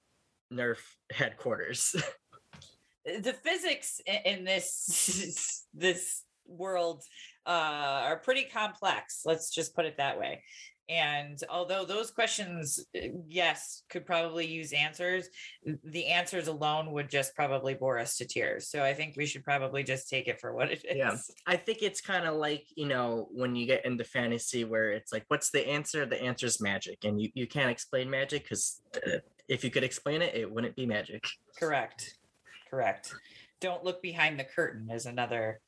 [0.52, 0.78] nerv
[1.10, 1.96] headquarters
[3.04, 7.02] the physics in this this world
[7.46, 9.22] uh, are pretty complex.
[9.24, 10.42] Let's just put it that way.
[10.90, 15.28] And although those questions, uh, yes, could probably use answers,
[15.84, 18.68] the answers alone would just probably bore us to tears.
[18.68, 20.96] So I think we should probably just take it for what it is.
[20.96, 21.16] Yeah.
[21.46, 25.12] I think it's kind of like, you know, when you get into fantasy where it's
[25.12, 26.04] like, what's the answer?
[26.06, 27.04] The answer is magic.
[27.04, 30.74] And you, you can't explain magic because uh, if you could explain it, it wouldn't
[30.74, 31.24] be magic.
[31.56, 32.16] Correct.
[32.68, 33.14] Correct.
[33.60, 35.60] Don't look behind the curtain is another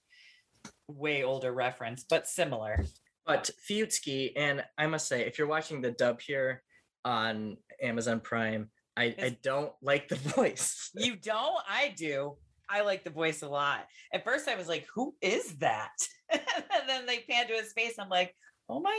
[0.88, 2.84] way older reference, but similar.
[3.26, 6.62] But Fuyutsuki, and I must say, if you're watching the dub here
[7.04, 10.90] on Amazon Prime, I, I don't like the voice.
[10.94, 11.62] You don't?
[11.68, 12.36] I do.
[12.68, 13.86] I like the voice a lot.
[14.12, 15.92] At first, I was like, who is that?
[16.32, 16.42] and
[16.86, 17.94] then they pan to his face.
[17.98, 18.34] I'm like,
[18.68, 18.98] oh my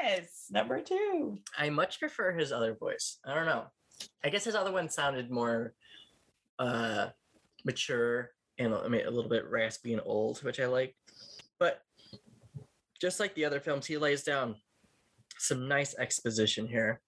[0.00, 1.38] goodness, number two.
[1.56, 3.18] I much prefer his other voice.
[3.24, 3.64] I don't know.
[4.22, 5.72] I guess his other one sounded more
[6.58, 7.08] uh
[7.64, 10.94] mature and I mean a little bit raspy and old, which I like.
[11.58, 11.80] But
[13.00, 14.56] just like the other films, he lays down
[15.38, 17.00] some nice exposition here.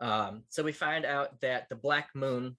[0.00, 2.56] Um, so we find out that the Black Moon,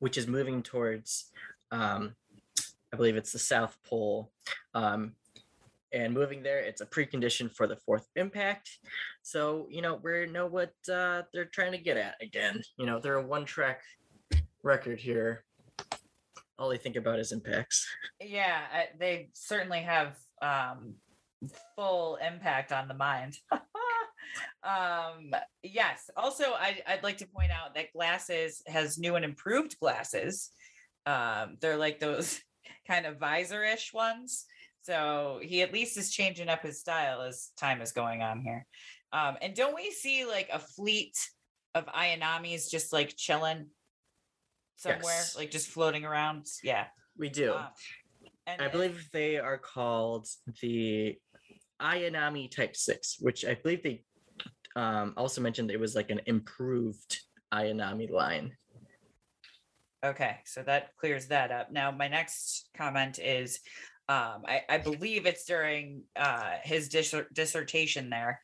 [0.00, 1.30] which is moving towards,
[1.70, 2.14] um,
[2.92, 4.30] I believe it's the South Pole,
[4.74, 5.12] um,
[5.92, 8.70] and moving there, it's a precondition for the fourth impact.
[9.22, 12.62] So you know we know what uh, they're trying to get at again.
[12.78, 13.82] You know they're a one-track
[14.62, 15.44] record here.
[16.58, 17.86] All they think about is impacts.
[18.20, 18.60] Yeah,
[18.98, 20.94] they certainly have um,
[21.76, 23.36] full impact on the mind.
[24.62, 26.10] um, yes.
[26.16, 30.50] Also, I, I'd like to point out that Glasses has new and improved glasses.
[31.06, 32.40] Um, they're like those
[32.88, 34.46] kind of visor-ish ones.
[34.82, 38.66] So he at least is changing up his style as time is going on here.
[39.12, 41.16] Um, and don't we see like a fleet
[41.74, 43.66] of Ayanamis just like chilling
[44.76, 45.36] somewhere, Yes.
[45.36, 46.46] like just floating around?
[46.62, 46.86] Yeah.
[47.16, 47.54] We do.
[47.54, 47.66] Um,
[48.46, 50.26] and I believe they are called
[50.60, 51.16] the
[51.82, 54.04] Ayanami Type Six, which I believe they
[54.76, 57.20] um, also mentioned it was like an improved
[57.52, 58.52] Ayanami line.
[60.04, 61.70] Okay, so that clears that up.
[61.70, 63.60] Now, my next comment is
[64.08, 68.40] um, I, I believe it's during uh, his dis- dissertation there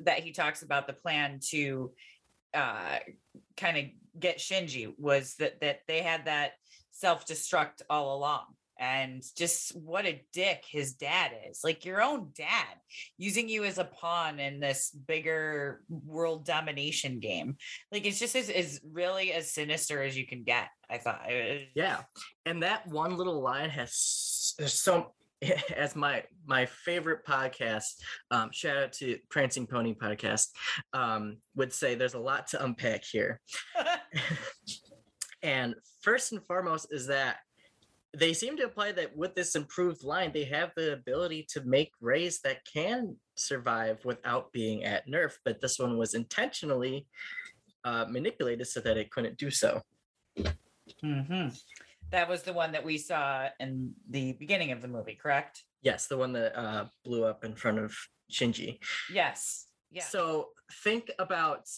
[0.00, 1.90] that he talks about the plan to
[2.54, 2.98] uh,
[3.56, 3.84] kind of
[4.20, 6.52] get Shinji was that that they had that
[6.92, 8.44] self destruct all along.
[8.78, 11.60] And just what a dick his dad is.
[11.64, 12.76] Like your own dad
[13.16, 17.56] using you as a pawn in this bigger world domination game
[17.92, 21.20] like it's just as, as really as sinister as you can get i thought
[21.74, 22.00] Yeah,
[22.46, 25.12] and that one little line has so
[25.76, 28.00] as my my favorite podcast.
[28.30, 30.48] Um, shout out to Prancing Pony podcast.
[30.92, 33.40] Um, would say there's a lot to unpack here.
[35.42, 37.36] And first and foremost is that
[38.18, 41.92] they seem to imply that with this improved line, they have the ability to make
[42.00, 45.32] Reis that can survive without being at NERV.
[45.44, 47.06] But this one was intentionally
[47.84, 49.82] uh, manipulated so that it couldn't do so.
[51.00, 51.48] hmm
[52.10, 55.64] That was the one that we saw in the beginning of the movie, correct?
[55.82, 57.94] Yes, the one that uh, blew up in front of
[58.30, 58.78] Shinji.
[59.12, 59.66] Yes.
[59.90, 60.02] Yeah.
[60.02, 60.48] So
[60.84, 61.68] think about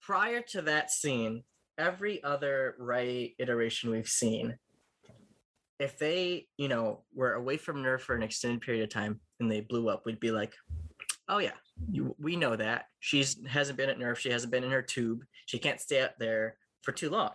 [0.00, 1.42] prior to that scene,
[1.78, 4.58] every other Rei iteration we've seen,
[5.78, 9.50] if they, you know, were away from NERV for an extended period of time and
[9.50, 10.54] they blew up, we'd be like,
[11.28, 11.52] oh yeah,
[11.90, 12.86] you, we know that.
[13.00, 16.18] She's hasn't been at NERV, she hasn't been in her tube, she can't stay out
[16.18, 17.30] there for too long.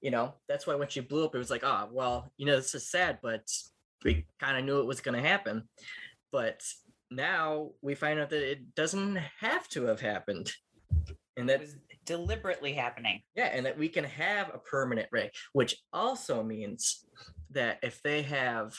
[0.00, 2.56] You know, that's why when she blew up, it was like, oh, well, you know,
[2.56, 3.48] this is sad, but
[4.04, 5.68] we kind of knew it was going to happen.
[6.32, 6.62] But
[7.10, 10.50] now we find out that it doesn't have to have happened.
[11.36, 11.62] And that
[12.04, 13.22] deliberately happening.
[13.34, 17.04] yeah, and that we can have a permanent Rei, which also means
[17.50, 18.74] that if they have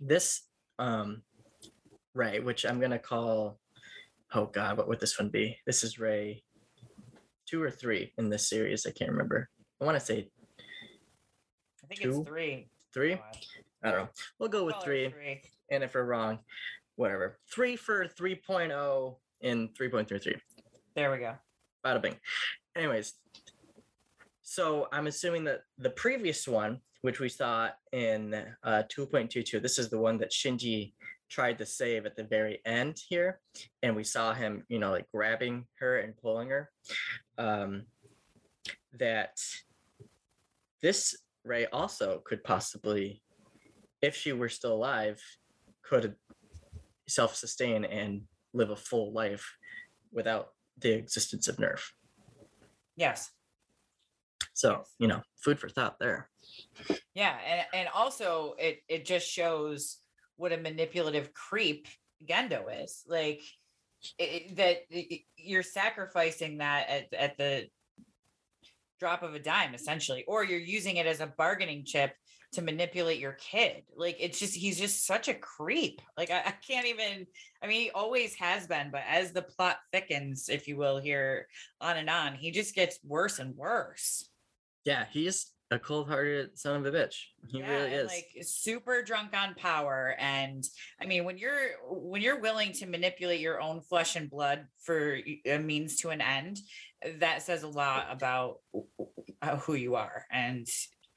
[0.00, 0.42] this
[0.78, 1.22] um
[2.14, 3.58] Rei, which I'm gonna call
[4.34, 5.58] oh god, what would this one be?
[5.66, 6.42] This is Rei
[7.46, 8.86] two or three in this series.
[8.86, 9.48] I can't remember.
[9.80, 10.30] I want to say
[11.82, 12.20] I think Two?
[12.20, 12.68] it's three.
[12.94, 13.14] three.
[13.16, 13.36] God.
[13.82, 14.08] I don't know.
[14.38, 15.42] We'll go with it three.
[15.70, 16.38] And if we're wrong,
[16.96, 17.38] whatever.
[17.52, 20.34] Three for 3.0 and 3.33.
[20.94, 21.34] There we go.
[21.84, 22.16] Bada bing.
[22.76, 23.14] Anyways,
[24.42, 29.90] so I'm assuming that the previous one, which we saw in uh, 2.22, this is
[29.90, 30.92] the one that Shinji
[31.28, 33.40] tried to save at the very end here,
[33.82, 36.70] and we saw him, you know, like grabbing her and pulling her.
[37.38, 37.84] Um,
[38.98, 39.40] that
[40.82, 43.22] this Rei also could possibly,
[44.02, 45.20] if she were still alive,
[45.82, 46.14] could
[47.08, 49.56] self-sustain and live a full life
[50.12, 51.80] without the existence of NERV.
[52.96, 53.30] Yes.
[54.54, 56.28] So, you know, food for thought there.
[57.14, 59.98] Yeah, and and also it it just shows
[60.36, 61.88] what a manipulative creep
[62.28, 63.02] Gendo is.
[63.06, 63.40] Like
[64.18, 67.68] it, it- that it- you're sacrificing that at at the
[69.00, 72.14] drop of a dime essentially or you're using it as a bargaining chip
[72.52, 76.54] to manipulate your kid like it's just he's just such a creep like I, I
[76.66, 77.26] can't even
[77.62, 81.48] i mean he always has been but as the plot thickens if you will here
[81.80, 84.28] on and on he just gets worse and worse
[84.84, 87.16] Yeah, he's a cold-hearted son of a bitch.
[87.48, 88.08] He Yeah, really is.
[88.08, 90.62] like super drunk on power and
[91.00, 95.18] i mean when you're when you're willing to manipulate your own flesh and blood for
[95.46, 96.58] a means to an end
[97.20, 98.58] that says a lot about
[99.60, 100.66] who you are and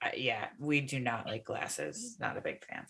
[0.05, 2.85] Uh, yeah we do not like glasses not a big fan.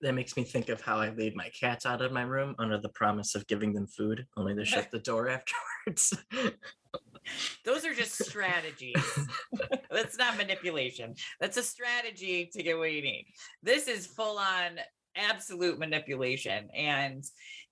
[0.00, 2.78] That makes me think of how I lead my cats out of my room under
[2.78, 5.28] the promise of giving them food, only to shut the door
[5.86, 6.12] afterwards.
[7.64, 9.28] those are just strategies.
[9.90, 11.14] That's not manipulation.
[11.40, 13.26] That's a strategy to get what you need.
[13.62, 14.80] This is full on
[15.14, 17.24] absolute manipulation and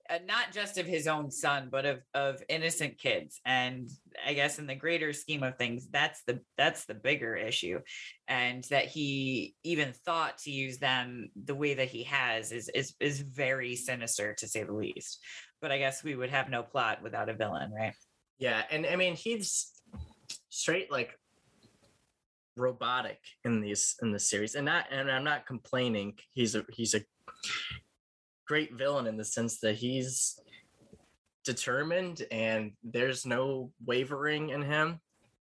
[0.09, 3.39] uh, not just of his own son but of of innocent kids.
[3.45, 3.89] And
[4.25, 7.79] i guess in the greater scheme of things that's the that's the bigger issue.
[8.27, 12.93] And that he even thought to use them the way that he has is is
[12.99, 15.19] is very sinister to say the least.
[15.61, 17.93] But i guess we would have no plot without a villain right?
[18.37, 19.71] Yeah, and I mean he's
[20.49, 21.17] straight like
[22.57, 26.17] robotic in these in the series, and not and I'm not complaining.
[26.31, 27.01] He's a he's a
[28.47, 30.39] great villain in the sense that he's
[31.43, 34.99] determined and there's no wavering in him,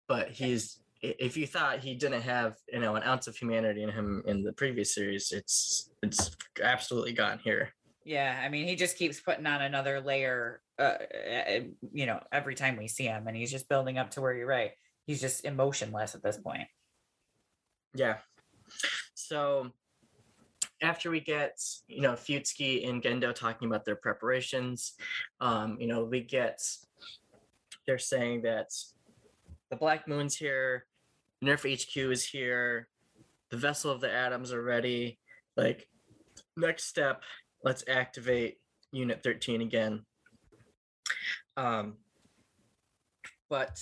[0.09, 3.91] but he's if you thought he didn't have you know an ounce of humanity in
[3.91, 7.71] him in the previous series, it's it's absolutely gone here.
[8.05, 11.61] Yeah, I mean, he just keeps putting on another layer, uh, uh,
[11.93, 14.47] you know, every time we see him, and he's just building up to where you're
[14.47, 14.73] right.
[15.07, 16.67] He's just emotionless at this point.
[17.95, 18.17] Yeah.
[19.15, 19.71] So
[20.83, 21.59] after we get,
[21.89, 24.95] you know, Fuyutsuki and Gendo talking about their preparations,
[25.41, 26.63] um, you know, we get
[27.87, 28.71] they're saying that
[29.71, 30.87] the Black Moon's here,
[31.45, 32.89] NERV HQ is here,
[33.51, 35.19] the Vessel of the Adams are ready.
[35.57, 35.89] Like,
[36.57, 37.23] next step,
[37.65, 38.59] let's activate
[38.93, 40.05] Unit 13 again.
[41.57, 41.97] Um,
[43.49, 43.81] but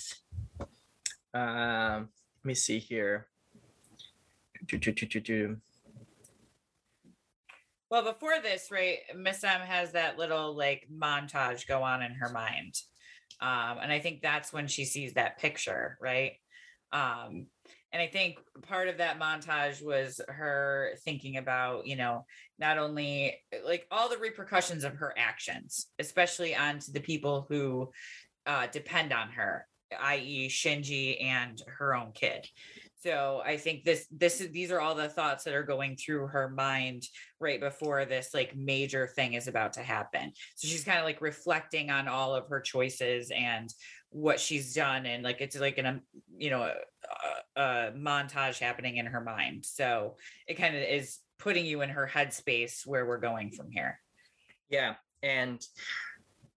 [1.33, 3.27] um, let me see here.
[4.65, 5.57] Do, do, do.
[7.89, 12.29] Well, before this, right, Miss M has that little like montage go on in her
[12.29, 12.75] mind.
[13.41, 16.33] Um, and I think that's when she sees that picture, right?
[16.91, 17.47] Um,
[17.91, 22.25] and I think part of that montage was her thinking about, you know,
[22.59, 27.89] not only like all the repercussions of her actions, especially onto the people who
[28.45, 29.65] uh, depend on her,
[29.99, 32.45] i.e., Shinji and her own kid.
[32.99, 36.27] So I think this this is these are all the thoughts that are going through
[36.27, 37.03] her mind
[37.39, 40.33] right before this like major thing is about to happen.
[40.55, 43.69] So she's kind of like reflecting on all of her choices and
[44.09, 46.01] what she's done and like it's like an um,
[46.37, 46.63] you know
[47.55, 49.65] a, a montage happening in her mind.
[49.65, 53.97] So it kind of is putting you in her headspace where we're going from here.
[54.69, 55.65] Yeah, and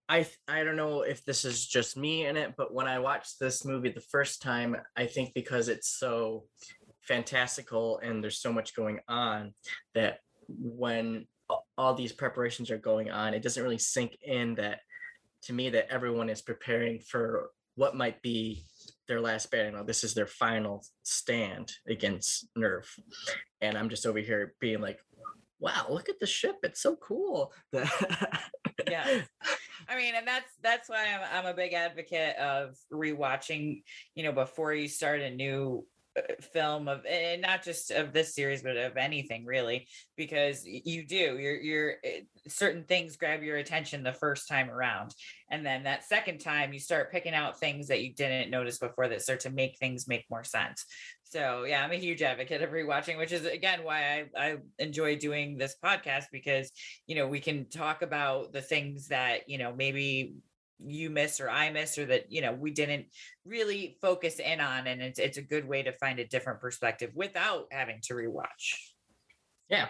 [0.09, 3.39] I I don't know if this is just me in it, but when I watched
[3.39, 6.45] this movie the first time, I think because it's so
[7.03, 9.55] fantastical and there's so much going on
[9.95, 11.27] that when
[11.77, 14.81] all these preparations are going on, it doesn't really sink in that
[15.43, 18.65] to me that everyone is preparing for what might be
[19.09, 19.85] their last battle.
[19.85, 22.87] This is their final stand against NERV.
[23.61, 24.99] And I'm just over here being like,
[25.59, 26.57] wow, look at the ship.
[26.63, 27.53] It's so cool.
[28.91, 29.23] yeah.
[29.89, 33.83] I mean, and that's that's why I'm I'm a big advocate of rewatching,
[34.15, 35.85] you know, before you start a new
[36.53, 39.87] film of and not just of this series but of anything really
[40.17, 45.15] because you do you're you're eh, certain things grab your attention the first time around.
[45.51, 49.09] And then that second time you start picking out things that you didn't notice before
[49.09, 50.85] that start to make things make more sense.
[51.25, 55.17] So yeah i'm a huge advocate of rewatching which is again why i i enjoy
[55.17, 56.71] doing this podcast because
[57.07, 60.35] you know we can talk about the things that you know maybe
[60.87, 63.07] you miss or I miss or that you know we didn't
[63.45, 67.11] really focus in on and it's it's a good way to find a different perspective
[67.15, 68.75] without having to rewatch.
[69.69, 69.89] Yeah.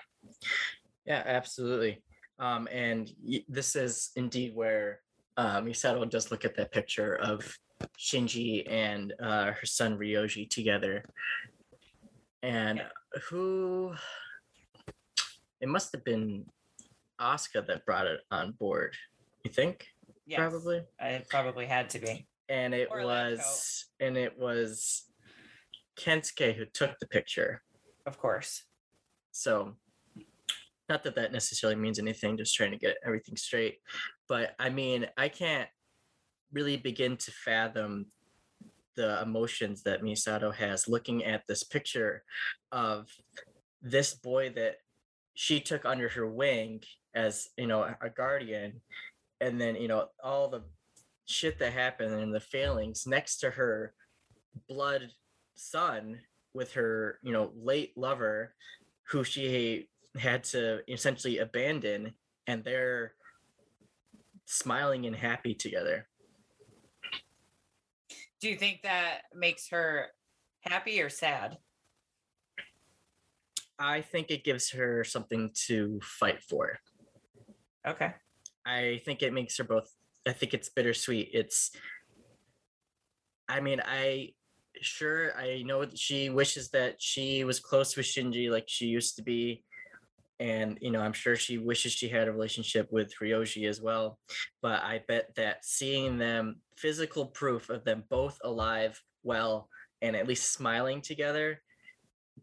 [1.07, 2.03] Yeah, absolutely.
[2.39, 5.01] Um and y- this is indeed where
[5.37, 7.59] uh, Misato does look at that picture of
[7.99, 11.05] Shinji and uh, her son Ryoji together.
[12.43, 13.21] And yeah.
[13.29, 13.95] who
[15.61, 16.45] it must have been
[17.21, 18.97] Asuka that brought it on board,
[19.45, 19.87] you think?
[20.27, 20.83] Yes, probably.
[21.01, 22.27] It probably had to be.
[22.49, 25.05] And it or was and it was
[25.99, 27.63] Kensuke who took the picture.
[28.07, 28.65] Of course.
[29.31, 29.77] So
[30.89, 33.79] not that that necessarily means anything, just trying to get everything straight.
[34.29, 35.69] But I mean, I can't
[36.53, 38.07] really begin to fathom
[38.97, 42.25] the emotions that Misato has looking at this picture
[42.73, 43.09] of
[43.81, 44.77] this boy that
[45.35, 46.83] she took under her wing
[47.15, 48.81] as you know a guardian
[49.43, 50.63] and then you know all the
[51.27, 53.93] shit that happened and the failings next to her
[54.69, 55.09] blood
[55.55, 56.19] son
[56.55, 58.55] with her you know late lover
[59.09, 59.89] who she
[60.19, 62.13] had to essentially abandon
[62.47, 63.15] and they're
[64.47, 66.07] smiling and happy together.
[68.41, 70.09] Do you think that makes her
[70.61, 71.57] happy or sad?
[73.79, 76.79] I think it gives her something to fight for.
[77.87, 78.13] Okay
[78.67, 79.93] I think it makes her both.
[80.27, 81.31] I think it's bittersweet.
[81.33, 81.73] It's.
[83.49, 84.31] I mean, I
[84.81, 89.23] sure I know she wishes that she was close with Shinji like she used to
[89.23, 89.65] be.
[90.41, 94.19] And you know, I'm sure she wishes she had a relationship with Ryoji as well.
[94.61, 99.69] But I bet that seeing them physical proof of them both alive, well,
[100.01, 101.63] and at least smiling together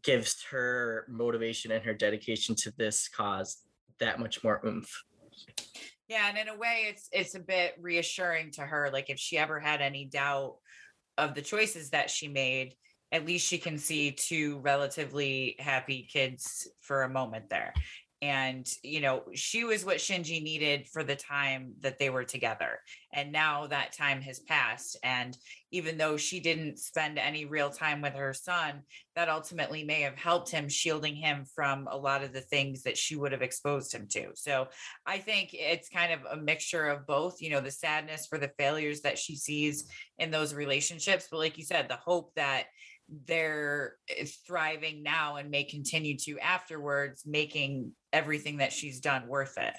[0.04, 3.64] gives her motivation and her dedication to this cause
[4.00, 5.04] that much more oomph.
[6.10, 9.38] Yeah, and in a way it's it's a bit reassuring to her like if she
[9.38, 10.56] ever had any doubt
[11.18, 12.74] of the choices that she made,
[13.12, 17.74] at least she can see two relatively happy kids for a moment there
[18.22, 22.80] and you know she was what shinji needed for the time that they were together
[23.14, 25.38] and now that time has passed and
[25.72, 28.82] even though she didn't spend any real time with her son
[29.16, 32.98] that ultimately may have helped him shielding him from a lot of the things that
[32.98, 34.28] she would have exposed him to.
[34.34, 34.68] So
[35.06, 38.52] i think it's kind of a mixture of both you know the sadness for the
[38.58, 42.66] failures that she sees in those relationships but like you said the hope that
[43.26, 49.58] they're eh, thriving now and may continue to afterwards, making everything that she's done worth
[49.58, 49.74] it.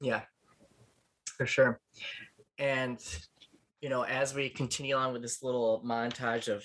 [0.00, 0.22] Yeah,
[1.36, 1.80] for sure.
[2.58, 2.98] And,
[3.80, 6.64] you know, as we continue on with this little montage of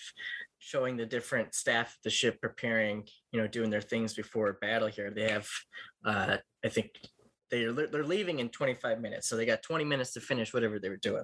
[0.60, 4.88] showing the different staff of the ship preparing, you know, doing their things before battle
[4.88, 5.48] here, they have,
[6.06, 6.92] uh, I think,
[7.52, 10.88] they're they're leaving in 25 minutes so they got 20 minutes to finish whatever they
[10.88, 11.24] were doing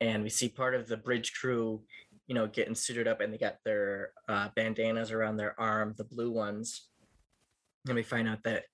[0.00, 1.82] and we see part of the bridge crew
[2.30, 6.04] you know, getting suited up and they got their uh, bandanas around their arm, the
[6.04, 6.88] blue ones.
[7.86, 8.64] And we find out that,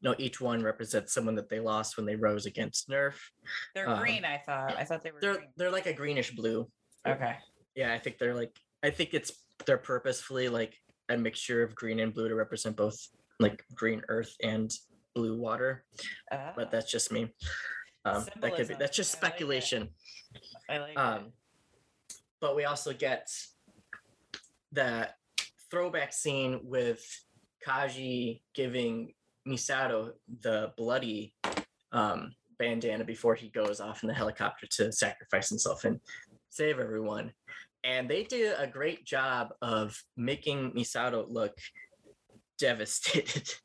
[0.00, 3.14] you know, each one represents someone that they lost when they rose against NERV.
[3.74, 4.76] They're um, green, I thought.
[4.76, 5.48] I thought they were They're green.
[5.56, 6.66] they're like a greenish blue.
[7.06, 7.36] Okay.
[7.76, 9.32] Yeah, I think they're like I think it's
[9.66, 10.74] they're purposefully like
[11.08, 12.98] a mixture of green and blue to represent both
[13.38, 14.72] like green earth and
[15.14, 15.84] blue water.
[16.30, 16.68] But ah.
[16.70, 17.32] that's just me.
[18.04, 19.88] Um, that could be that's just speculation.
[20.68, 21.32] I like, I like um,
[22.40, 23.28] but we also get
[24.72, 25.14] that
[25.70, 27.04] throwback scene with
[27.66, 29.12] Kaji giving
[29.46, 31.34] Misato the bloody
[31.92, 36.00] um, bandana before he goes off in the helicopter to sacrifice himself and
[36.50, 37.32] save everyone.
[37.84, 41.56] And they did a great job of making Misato look
[42.58, 43.48] devastated.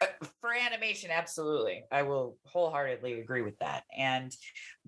[0.00, 0.06] Uh,
[0.40, 4.32] for animation absolutely i will wholeheartedly agree with that and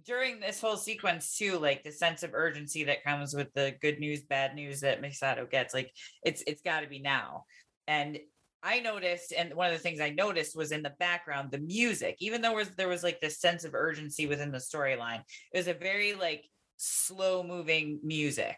[0.06, 3.98] during this whole sequence too like the sense of urgency that comes with the good
[3.98, 5.90] news bad news that misato gets like
[6.22, 7.42] it's it's got to be now
[7.88, 8.20] and
[8.62, 12.16] i noticed and one of the things i noticed was in the background the music
[12.20, 15.68] even though was, there was like this sense of urgency within the storyline it was
[15.68, 16.44] a very like
[16.80, 18.56] slow moving music.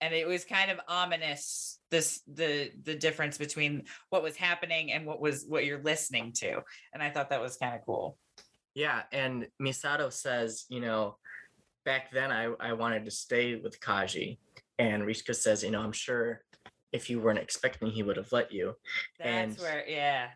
[0.00, 5.06] And it was kind of ominous this the the difference between what was happening and
[5.06, 6.62] what was what you're listening to.
[6.92, 8.18] And i thought that was kind of cool.
[8.74, 11.16] Yeah, and Misato says, you know,
[11.84, 14.38] back then I, I wanted to stay with Kaji.
[14.78, 16.40] And Ritsuko says, you know, I'm sure
[16.92, 18.74] if you weren't expecting he would have let you.
[19.18, 20.28] that's And- where yeah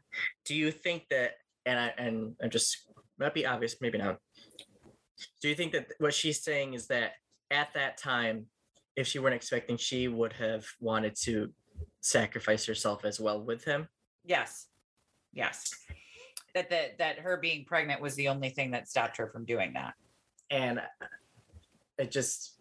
[0.44, 1.32] Do you think that
[1.66, 2.76] and I and I'm just
[3.18, 4.18] might be obvious, maybe not.
[5.40, 7.12] Do you think that what she's saying is that
[7.50, 8.46] at that time,
[8.96, 11.50] if she weren't expecting, she would have wanted to
[12.00, 13.88] sacrifice herself as well with him?
[14.26, 14.68] yes
[15.34, 15.70] yes
[16.54, 19.74] that that that her being pregnant was the only thing that stopped her from doing
[19.74, 19.92] that
[20.50, 20.80] and
[21.98, 22.53] it just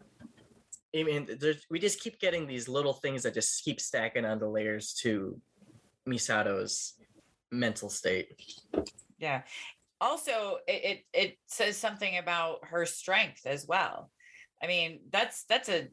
[0.96, 4.40] i mean there's we just keep getting these little things that just keep stacking on
[4.40, 5.40] the layers to
[6.06, 6.94] misato's
[7.52, 8.36] mental state
[9.24, 9.44] Yeah.
[10.02, 14.12] Also, it, it it says something about her strength as well.
[14.62, 15.88] I mean, that's that's a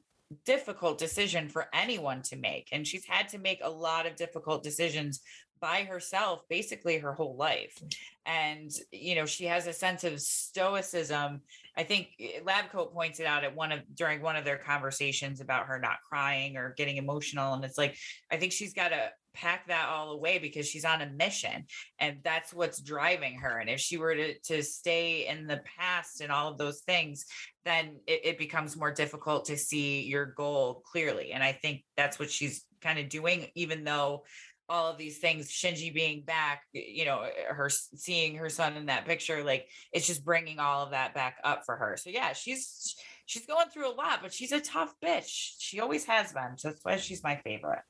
[0.45, 4.65] difficult decision for anyone to make, and she's had to make a lot of difficult
[4.65, 5.21] decisions
[5.61, 7.83] by herself basically her whole life.
[8.27, 11.41] And you know, she has a sense of stoicism.
[11.77, 15.41] I think eh, Labcoat points it out at one of during one of their conversations
[15.41, 17.97] about her not crying or getting emotional, and it's like
[18.31, 21.65] I think she's got to pack that all away because she's on a mission
[21.99, 26.21] and that's what's driving her and if she were to to stay in the past
[26.21, 27.25] and all of those things
[27.65, 32.19] then it, it becomes more difficult to see your goal clearly and i think that's
[32.19, 34.25] what she's kind of doing even though
[34.71, 39.05] all of these things shinji being back you know her seeing her son in that
[39.05, 41.97] picture like it's just bringing all of that back up for her.
[41.97, 42.95] So yeah she's
[43.27, 45.57] she's going through a lot but she's a tough bitch.
[45.59, 47.83] She always has been so that's why she's my favorite.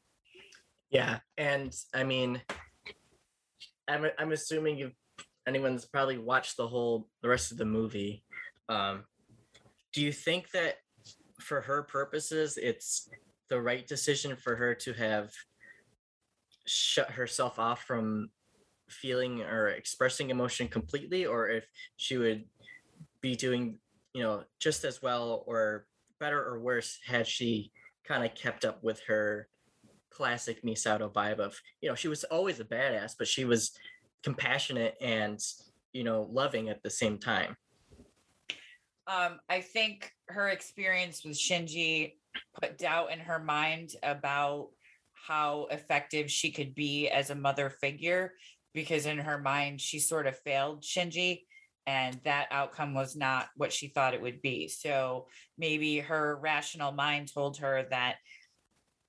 [0.90, 2.40] Yeah and i mean
[3.86, 4.92] i'm, I'm assuming you
[5.46, 8.24] anyone's probably watched the whole the rest of the movie.
[8.70, 9.04] Um
[9.92, 10.76] do you think that
[11.40, 13.10] for her purposes it's
[13.50, 15.30] the right decision for her to have
[16.70, 18.30] shut herself off from
[18.88, 21.64] feeling or expressing emotion completely or if
[21.96, 22.44] she would
[23.20, 23.78] be doing
[24.14, 25.86] you know just as well or
[26.18, 27.72] better or worse had she
[28.04, 29.48] kind of kept up with her
[30.10, 33.72] classic Misato vibe of you know she was always a badass but she was
[34.22, 35.40] compassionate and
[35.92, 37.56] you know loving at the same time.
[39.06, 42.14] Um, I think her experience with Shinji
[42.60, 44.68] put doubt in her mind about
[45.26, 48.32] how effective she could be as a mother figure
[48.72, 51.42] because in her mind she sort of failed Shinji
[51.86, 54.68] and that outcome was not what she thought it would be.
[54.68, 55.26] So
[55.58, 58.16] maybe her rational mind told her that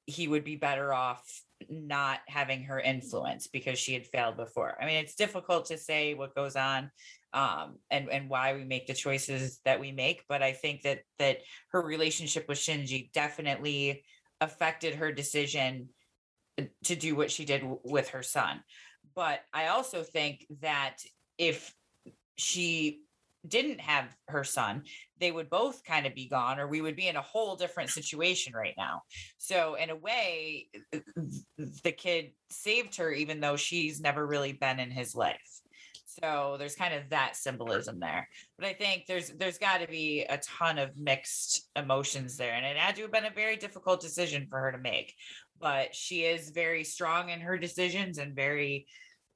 [0.05, 1.24] he would be better off
[1.70, 4.76] not having her influence because she had failed before.
[4.82, 6.89] I mean, it's difficult to say what goes on
[7.34, 10.24] um, and and why we make the choices that we make.
[10.28, 11.38] But I think that that
[11.72, 14.03] her relationship with Shinji definitely
[14.39, 15.89] affected her decision
[16.62, 18.62] Uh, to do what she did w- with her son.
[19.16, 20.97] But I also think that
[21.38, 21.74] if
[22.38, 23.01] she
[23.47, 24.84] didn't have her son,
[25.20, 27.89] they would both kind of be gone, or we would be in a whole different
[27.89, 29.01] situation right now.
[29.38, 30.99] So, in a way, uh,
[31.84, 35.62] the kid saved her, even though she's never really been in his life.
[36.22, 38.28] So there's kind of that symbolism there.
[38.57, 42.53] But I think there's there's got to be a ton of mixed emotions there.
[42.53, 45.16] And it had to have been a very difficult decision for her to make.
[45.62, 48.88] But she is very strong in her decisions and very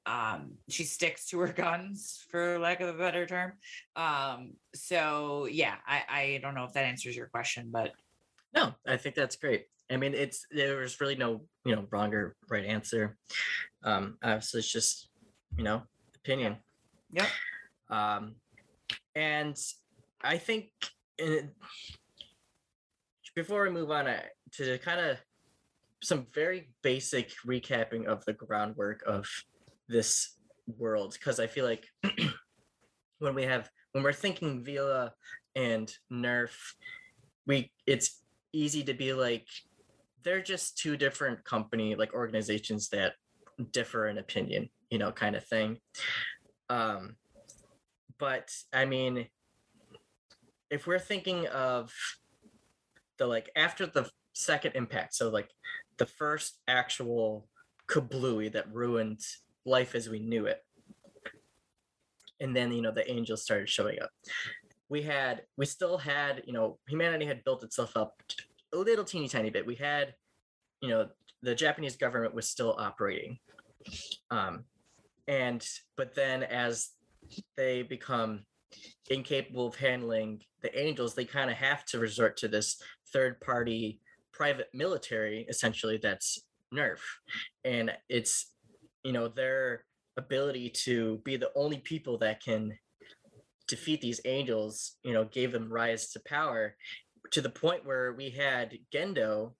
[0.04, 3.52] um she sticks to her guns for lack of a better term.
[3.94, 7.92] Um so yeah, I I don't know if that answers your question, but
[8.56, 12.34] no i think that's great i mean it's there's really no you know wrong or
[12.48, 13.16] right answer
[13.84, 15.08] um obviously it's just
[15.56, 15.82] you know
[16.16, 16.56] opinion
[17.12, 17.28] Yep.
[17.90, 18.34] um
[19.14, 19.56] and
[20.22, 20.70] i think
[21.18, 21.50] in,
[23.34, 24.22] before we move on I,
[24.52, 25.18] to kind of
[26.02, 29.26] some very basic recapping of the groundwork of
[29.88, 30.36] this
[30.78, 31.86] world because i feel like
[33.18, 35.10] when we have when we're thinking WILLE
[35.54, 36.50] and NERV
[37.46, 38.22] we it's
[38.52, 39.46] easy to be like
[40.22, 43.12] they're just two different company like organizations that
[43.70, 45.78] differ in opinion, you know, kind of thing.
[46.68, 47.16] Um,
[48.18, 49.26] but I mean,
[50.70, 51.92] if we're thinking of
[53.18, 55.48] the like after the second impact, so like
[55.98, 57.48] the first actual
[57.88, 59.20] kablooey that ruined
[59.64, 60.64] life as we knew it,
[62.40, 64.10] and then you know the angels started showing up.
[64.88, 68.22] We had, we still had, you know, humanity had built itself up
[68.72, 69.66] a little teeny tiny bit.
[69.66, 70.14] We had,
[70.80, 71.08] you know,
[71.42, 73.38] the Japanese government was still operating,
[74.30, 74.64] um,
[75.26, 75.66] and
[75.96, 76.90] but then as
[77.56, 78.44] they become
[79.10, 82.80] incapable of handling the angels, they kind of have to resort to this
[83.12, 84.00] third party
[84.36, 86.98] private military essentially that's NERV.
[87.64, 88.52] And it's
[89.02, 89.84] you know their
[90.16, 92.76] ability to be the only people that can
[93.68, 96.76] defeat these angels you know gave them rise to power
[97.30, 99.52] to the point where we had gendo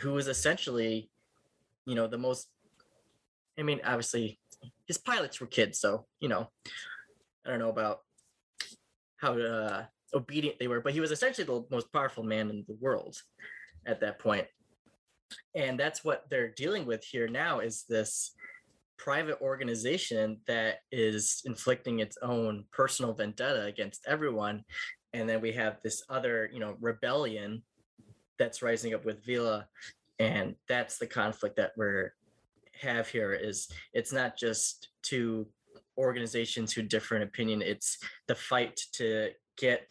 [0.00, 1.10] who was essentially
[1.86, 2.48] you know the most
[3.58, 4.38] i mean obviously
[4.86, 6.48] his pilots were kids so you know
[7.46, 8.00] i don't know about
[9.16, 12.76] how uh, obedient they were but he was essentially the most powerful man in the
[12.80, 13.16] world
[13.86, 14.46] at that point.
[15.54, 18.32] And that's what they're dealing with here now is this
[18.96, 24.64] private organization that is inflicting its own personal vendetta against everyone.
[25.12, 27.62] And then we have this other you know rebellion
[28.38, 29.64] that's rising up with WILLE
[30.18, 32.14] and that's the conflict that we're
[32.80, 35.46] have here is it's not just two
[35.96, 37.62] organizations who differ in opinion.
[37.62, 39.88] It's the fight to get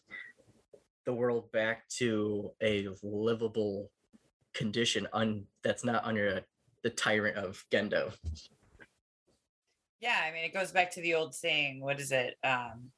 [1.06, 3.92] the world back to a livable
[4.54, 6.42] condition on that's not under
[6.84, 8.14] the tyrant of Gendo.
[10.00, 11.82] Yeah, I mean, it goes back to the old saying.
[11.82, 12.36] What is it?
[12.44, 12.92] Um,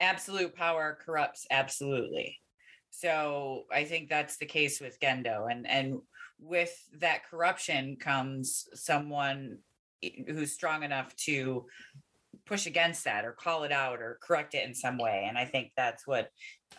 [0.00, 2.38] absolute power corrupts absolutely.
[2.90, 6.00] So I think that's the case with Gendo, and and
[6.38, 9.58] with that corruption comes someone
[10.26, 11.66] who's strong enough to
[12.46, 15.26] push against that or call it out or correct it in some way.
[15.28, 16.28] And I think that's what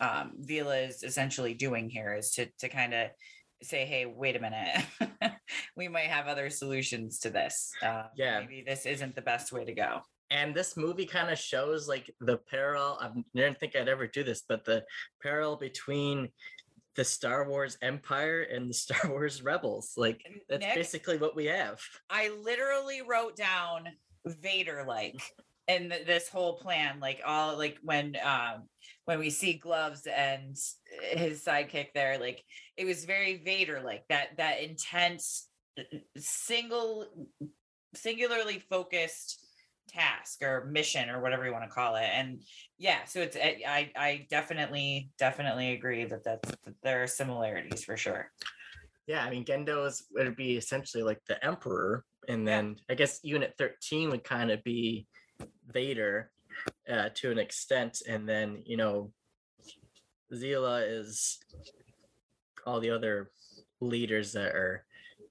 [0.00, 3.08] um, WILLE is essentially doing here is to to kind of
[3.62, 4.84] say, hey, wait a minute,
[5.76, 7.72] we might have other solutions to this.
[7.82, 10.00] Uh, yeah, maybe this isn't the best way to go.
[10.30, 12.98] And this movie kind of shows like the parallel.
[13.00, 14.84] I didn't think I'd ever do this, but the
[15.22, 16.28] parallel between
[16.96, 19.92] the Star Wars Empire and the Star Wars Rebels.
[19.96, 21.80] Like that's Nick, basically what we have.
[22.10, 23.88] I literally wrote down
[24.26, 25.20] Vader like
[25.68, 28.64] in this whole plan like all like when um
[29.06, 30.56] when we see gloves and
[31.12, 32.42] his sidekick there like
[32.76, 35.48] it was very vader like that that intense
[36.16, 37.06] single
[37.94, 39.40] singularly focused
[39.88, 42.42] task or mission or whatever you want to call it and
[42.78, 47.84] yeah so it's eh, i i definitely definitely agree that that's that there are similarities
[47.84, 48.30] for sure.
[49.06, 53.20] Yeah i mean gendo is would be essentially like the emperor and then i guess
[53.22, 55.06] unit 13 would kind of be
[55.66, 56.30] Vader
[56.90, 59.12] uh, to an extent, and then you know,
[60.30, 61.38] WILLE is
[62.66, 63.30] all the other
[63.80, 64.84] leaders that are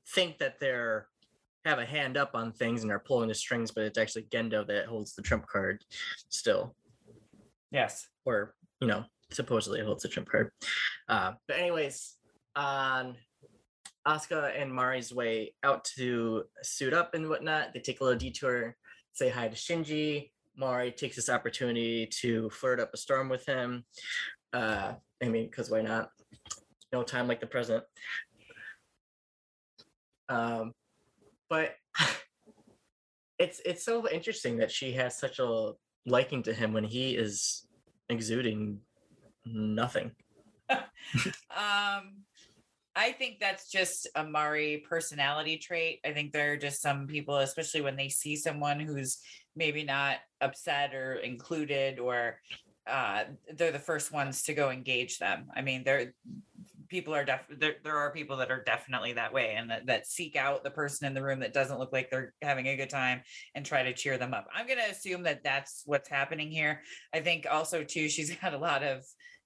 [0.08, 1.08] think that they're
[1.66, 4.68] have a hand up on things and are pulling the strings, but it's actually Gendo
[4.68, 5.82] that holds the trump card
[6.30, 6.76] still.
[7.72, 8.08] Yes.
[8.26, 10.52] Or, you know, supposedly holds the trump card.
[11.08, 12.18] Uh, but anyways,
[12.56, 13.16] on
[14.06, 18.76] Asuka and Mari's way out to suit up and whatnot, they take a little detour
[19.14, 20.32] say hi to Shinji.
[20.56, 23.86] Mari takes this opportunity to flirt up a storm with him.
[24.52, 26.10] Uh, I mean, because why not?
[26.92, 27.84] No time like the present.
[30.30, 30.74] Um,
[31.50, 31.76] but
[33.40, 35.72] it's it's so interesting that she has such a
[36.06, 37.66] liking to him when he is
[38.10, 38.80] exuding
[39.46, 40.12] nothing.
[40.70, 42.24] um
[42.96, 46.00] I think that's just a Mari personality trait.
[46.06, 49.20] I think there are just some people, especially when they see someone who's
[49.56, 52.40] maybe not upset or included, or
[52.86, 53.24] uh,
[53.56, 55.48] they're the first ones to go engage them.
[55.56, 56.14] I mean, there
[56.94, 60.06] people are def there, there are people that are definitely that way and that, that
[60.06, 62.90] seek out the person in the room that doesn't look like they're having a good
[62.90, 63.24] time
[63.56, 64.46] and try to cheer them up.
[64.54, 66.82] I'm going to assume that that's what's happening here.
[67.12, 69.04] I think also too, she's got a lot of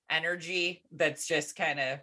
[0.09, 1.99] energy that's just kind of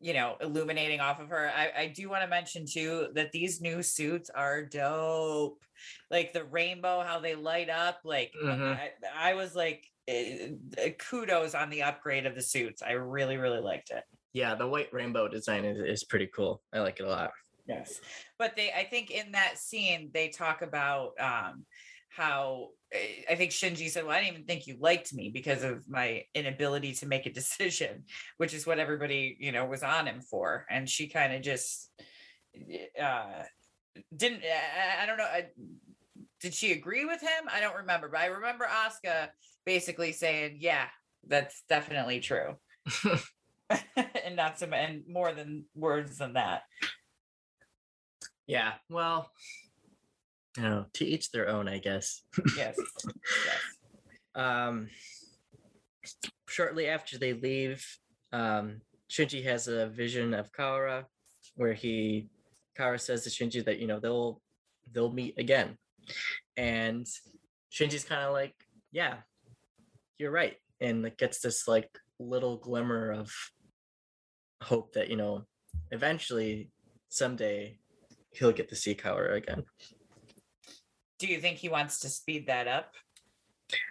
[0.00, 1.50] you know, illuminating off of her.
[1.54, 5.62] I, I do want to mention too that these new suits are dope.
[6.10, 8.00] Like the rainbow, how they light up.
[8.04, 8.62] Like mm-hmm.
[8.62, 8.90] I,
[9.30, 12.82] I, was like, eh, eh, kudos on the upgrade of the suits.
[12.82, 14.04] I really, really liked it.
[14.32, 16.62] Yeah, the white rainbow design is, is pretty cool.
[16.72, 17.30] I like it a lot.
[17.66, 18.00] Yes.
[18.38, 21.64] But they I think in that scene they talk about um
[22.10, 25.88] how I- think Shinji said, "Well, I didn't even think you liked me because of
[25.88, 28.04] my inability to make a decision,"
[28.36, 30.66] which is what everybody, you know, was on him for.
[30.70, 31.90] And she kind of just
[33.00, 33.42] uh
[34.16, 34.42] didn't.
[34.44, 35.24] I, I don't know.
[35.24, 35.46] I,
[36.40, 37.48] did she agree with him?
[37.50, 39.28] I don't remember, but I remember Asuka
[39.64, 40.86] basically saying, "Yeah,
[41.26, 42.56] that's definitely true,"
[44.24, 46.62] and not some and more than words than that.
[48.46, 48.74] Yeah.
[48.88, 49.30] Well,
[50.56, 52.22] you know, to each their own, I guess.
[52.56, 52.76] Yes.
[52.76, 53.58] yes.
[54.34, 54.90] Um,
[56.46, 57.82] shortly after they leave,
[58.32, 61.04] um, Shinji has a vision of Kaworu,
[61.54, 62.28] where he
[62.78, 64.42] Kaworu says to Shinji that you know they'll
[64.92, 65.78] they'll meet again,
[66.56, 67.06] and
[67.72, 68.54] Shinji's kind of like,
[68.92, 69.14] yeah,
[70.18, 71.88] you're right, and like gets this like
[72.18, 73.32] little glimmer of
[74.62, 75.44] hope that you know
[75.92, 76.70] eventually
[77.08, 77.78] someday
[78.32, 79.64] he'll get to see Kaworu again.
[81.18, 82.92] Do you think he wants to speed that up?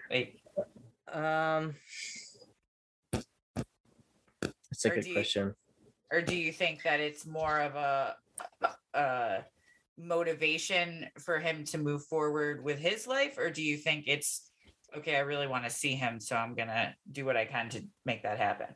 [0.10, 0.42] Like,
[1.12, 1.76] Um,
[3.12, 5.56] that's a good do you- question.
[6.12, 8.16] or do you think that it's more of a,
[8.94, 9.44] a
[9.98, 14.52] motivation for him to move forward with his life or do you think it's
[14.96, 17.82] okay i really want to see him so i'm gonna do what i can to
[18.06, 18.68] make that happen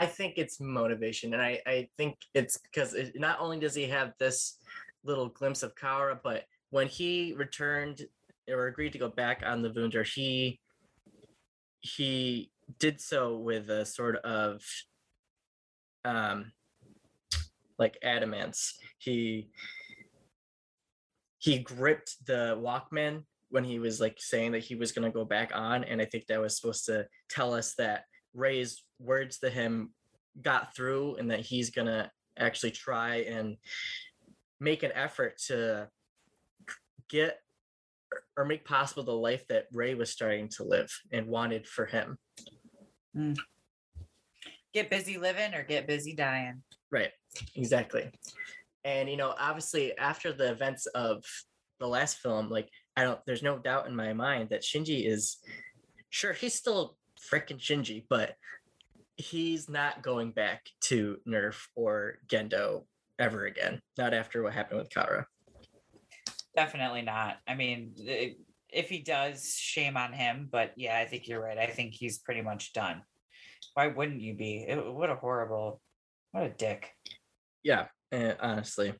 [0.00, 3.88] I think it's motivation, and I I think it's because it, not only does he
[3.88, 4.56] have this
[5.02, 8.06] little glimpse of Kaworu, but when he returned
[8.48, 10.60] or agreed to go back on the Wunder, he
[11.80, 14.62] he did so with a sort of
[16.04, 16.52] um
[17.78, 18.74] like adamance.
[18.98, 19.50] He
[21.38, 25.24] he gripped the Walkman when he was like saying that he was going to go
[25.24, 28.04] back on, and I think that was supposed to tell us that
[28.34, 29.90] Rei's words to him
[30.42, 33.56] got through and that he's going to actually try and
[34.60, 35.88] make an effort to
[37.10, 37.40] get
[38.36, 42.18] or make possible the life that Rei was starting to live and wanted for him.
[43.16, 43.36] Mm.
[44.72, 47.10] get busy living or get busy dying Right.
[47.54, 48.10] Exactly.
[48.84, 51.24] And you know, obviously after the events of
[51.80, 55.38] the last film, like I don't there's no doubt in my mind that Shinji is
[56.10, 56.96] sure he's still
[57.30, 58.34] freaking Shinji, but
[59.16, 62.84] he's not going back to NERV or Gendo
[63.18, 63.80] ever again.
[63.98, 65.24] Not after what happened with Kaworu.
[66.58, 67.36] Definitely not.
[67.46, 67.94] I mean
[68.70, 71.56] if he does shame on him but yeah i think you're right.
[71.56, 73.02] I think he's pretty much done.
[73.74, 74.66] Why wouldn't you be?
[74.68, 75.80] It- what a horrible
[76.32, 76.90] what a dick.
[77.62, 78.92] Yeah eh, honestly.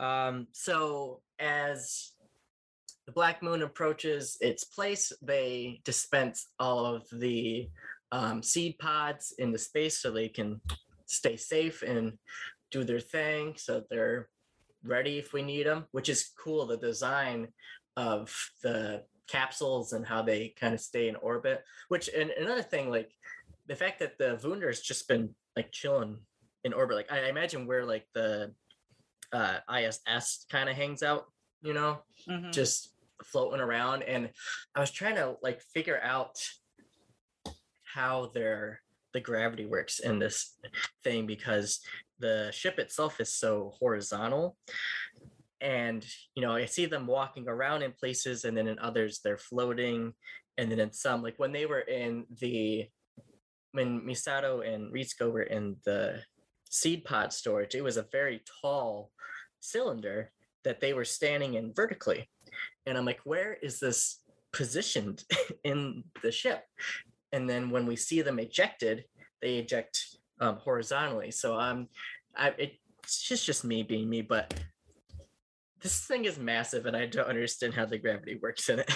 [0.00, 2.12] Um so as
[3.06, 7.68] the black moon approaches its place they dispense all of the
[8.12, 10.60] um, seed pods into space so they can
[11.06, 12.18] stay safe and
[12.72, 14.28] do their thing so they're
[14.84, 17.48] ready if we need them which is cool the design
[17.96, 22.90] of the capsules and how they kind of stay in orbit which and another thing
[22.90, 23.12] like
[23.66, 26.18] the fact that the Wunder's just been like chilling
[26.64, 26.96] in orbit.
[26.96, 28.52] Like I imagine where like the
[29.32, 31.26] uh, ISS kind of hangs out,
[31.62, 32.52] you know, Mhm.
[32.52, 32.92] just
[33.24, 34.02] floating around.
[34.02, 34.30] And
[34.74, 36.36] I was trying to like figure out
[37.84, 38.80] how their
[39.12, 40.56] the gravity works in this
[41.04, 41.80] thing because
[42.20, 44.56] the ship itself is so horizontal.
[45.60, 49.38] And you know, I see them walking around in places, and then in others they're
[49.38, 50.14] floating,
[50.56, 52.86] and then in some, like when they were in the
[53.72, 56.22] when Misato and Ritsuko were in the
[56.70, 59.10] seed pod storage, it was a very tall
[59.60, 60.32] cylinder
[60.64, 62.28] that they were standing in vertically.
[62.86, 64.20] And I'm like, where is this
[64.52, 65.24] positioned
[65.64, 66.64] in the ship?
[67.32, 69.04] And then when we see them ejected,
[69.40, 71.30] they eject um, horizontally.
[71.30, 71.88] So um,
[72.36, 72.72] I, it,
[73.02, 74.52] it's just just me being me, but
[75.82, 78.90] this thing is massive, and I don't understand how the gravity works in it.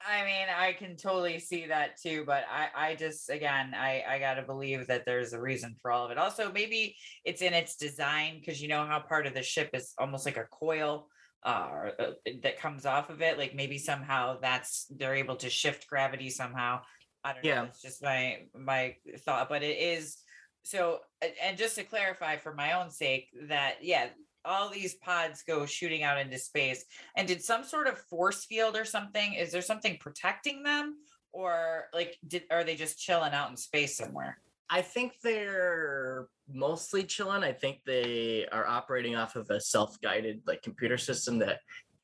[0.00, 4.18] I mean, I can totally see that too, but I, I just, again, I, I
[4.18, 6.16] gotta believe that there's a reason for all of it.
[6.16, 6.96] Also, maybe
[7.26, 10.38] it's in its design because you know how part of the ship is almost like
[10.38, 11.08] a coil
[11.44, 12.10] uh, or, uh,
[12.42, 13.36] that comes off of it.
[13.36, 16.80] Like maybe somehow that's they're able to shift gravity somehow.
[17.22, 17.50] I don't know.
[17.50, 17.64] Yeah.
[17.64, 20.16] It's just my my thought, but it is
[20.62, 21.00] so.
[21.42, 24.08] And just to clarify, for my own sake, that yeah,
[24.44, 26.84] all these pods go shooting out into space
[27.16, 30.96] and did some sort of force field or something is there something protecting them
[31.32, 34.38] or like did are they just chilling out in space somewhere
[34.72, 37.42] I think they're mostly chilling.
[37.42, 41.58] I think they are operating off of a self-guided like computer system that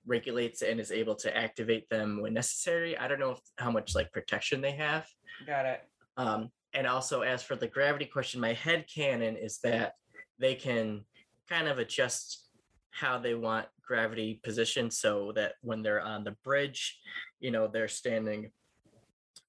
[0.05, 2.99] regulates and is able to activate them when necessary.
[2.99, 5.07] I don't know if, how much like protection they have.
[5.47, 5.83] got it
[6.17, 9.95] Um, and also, as for the gravity question, my head canon is that
[10.39, 11.07] they can
[11.49, 12.51] kind of adjust
[12.91, 17.01] how they want gravity positioned so that when they're on the bridge,
[17.41, 18.51] you know, they're standing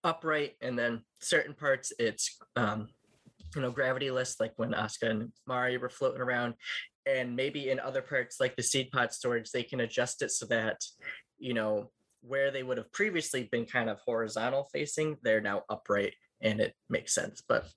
[0.05, 2.87] upright, and then certain parts it's um,
[3.53, 6.53] you know gravityless, like when Asuka and Mari were floating around,
[7.05, 10.45] and maybe in other parts like the seed pod storage, they can adjust it so
[10.45, 10.81] that
[11.39, 16.13] you know where they would have previously been kind of horizontal facing, they're now upright,
[16.41, 17.41] and it makes sense.
[17.47, 17.67] But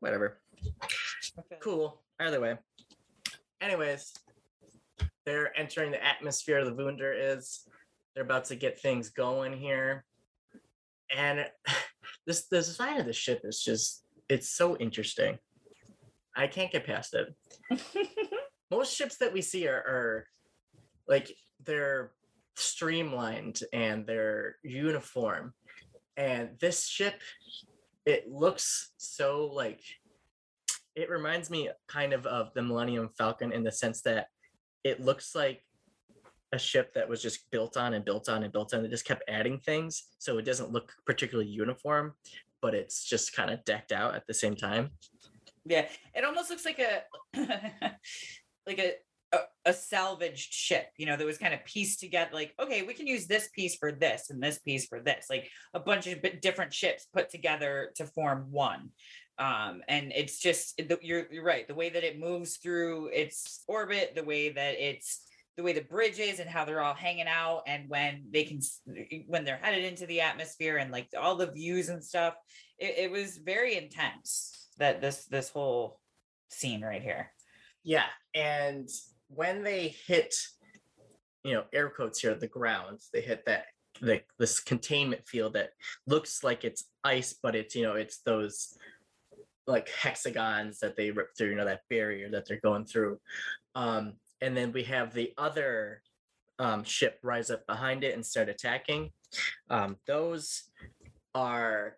[0.00, 0.40] whatever,
[1.38, 1.56] Okay.
[1.60, 2.02] cool.
[2.20, 2.56] Either way.
[3.60, 4.12] Anyways,
[5.24, 7.66] they're entering the atmosphere of the Wunder is.
[8.14, 10.04] They're about to get things going here.
[11.16, 11.46] And
[12.26, 15.38] this the design of the ship is just it's so interesting.
[16.36, 17.34] I can't get past it.
[18.70, 20.26] Most ships that we see are, are
[21.06, 21.30] like
[21.64, 22.12] they're
[22.56, 25.52] streamlined and they're uniform.
[26.16, 27.14] And this ship,
[28.06, 29.80] it looks so like
[30.94, 34.26] it reminds me kind of of the Millennium Falcon in the sense that
[34.84, 35.62] it looks like
[36.52, 38.84] a ship that was just built on and built on and built on.
[38.84, 42.12] It just kept adding things, so it doesn't look particularly uniform,
[42.60, 44.90] but it's just kind of decked out at the same time.
[45.64, 47.02] Yeah, it almost looks like a
[48.66, 48.94] like a,
[49.32, 50.86] a a salvaged ship.
[50.96, 52.30] You know, that was kind of pieced together.
[52.32, 55.26] Like, okay, we can use this piece for this and this piece for this.
[55.30, 58.90] Like a bunch of different ships put together to form one.
[59.38, 61.66] Um, and it's just you're you're right.
[61.66, 65.22] The way that it moves through its orbit, the way that it's
[65.56, 68.60] the way the bridge is and how they're all hanging out and when they can
[69.26, 72.34] when they're headed into the atmosphere and like all the views and stuff
[72.78, 76.00] it, it was very intense that this this whole
[76.48, 77.30] scene right here
[77.84, 78.88] Yeah, and
[79.34, 80.34] when they hit,
[81.44, 83.66] you know, air quotes here, the ground, they hit that
[84.00, 85.70] the this containment field that
[86.06, 88.76] looks like it's ice, but it's you know it's those
[89.66, 93.18] like hexagons that they rip through, you know, that barrier that they're going through.
[93.74, 96.02] Um, and then we have the other
[96.58, 99.10] um, ship rise up behind it and start attacking.
[99.70, 100.64] Um, those
[101.34, 101.96] are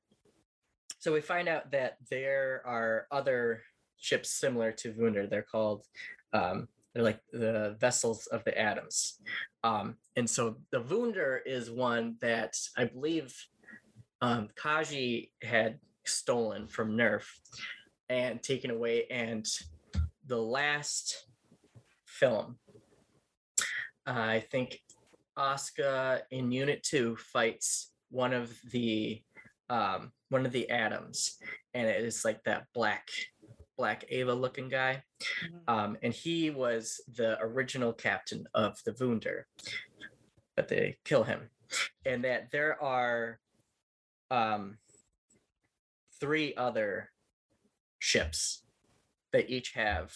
[0.98, 3.62] so we find out that there are other
[3.96, 5.26] ships similar to Wunder.
[5.26, 5.84] They're called
[6.32, 9.18] um, they're like the vessels of the Adams.
[9.64, 13.34] Um, and so the Wunder is one that I believe
[14.20, 17.24] um, Kaji had stolen from NERV
[18.08, 19.06] and taken away.
[19.10, 19.46] And
[20.26, 21.26] the last
[22.06, 22.58] film,
[24.06, 24.80] I think
[25.36, 29.20] Asuka in Unit Two fights one of the
[29.68, 31.38] um, one of the Adams,
[31.72, 33.08] and it is like that black
[33.76, 35.02] black Eva looking guy.
[35.68, 39.46] Um, and he was the original captain of the Wunder,
[40.56, 41.50] but they kill him.
[42.04, 43.40] And that there are
[44.30, 44.78] um,
[46.20, 47.10] three other
[47.98, 48.62] ships
[49.32, 50.12] that each have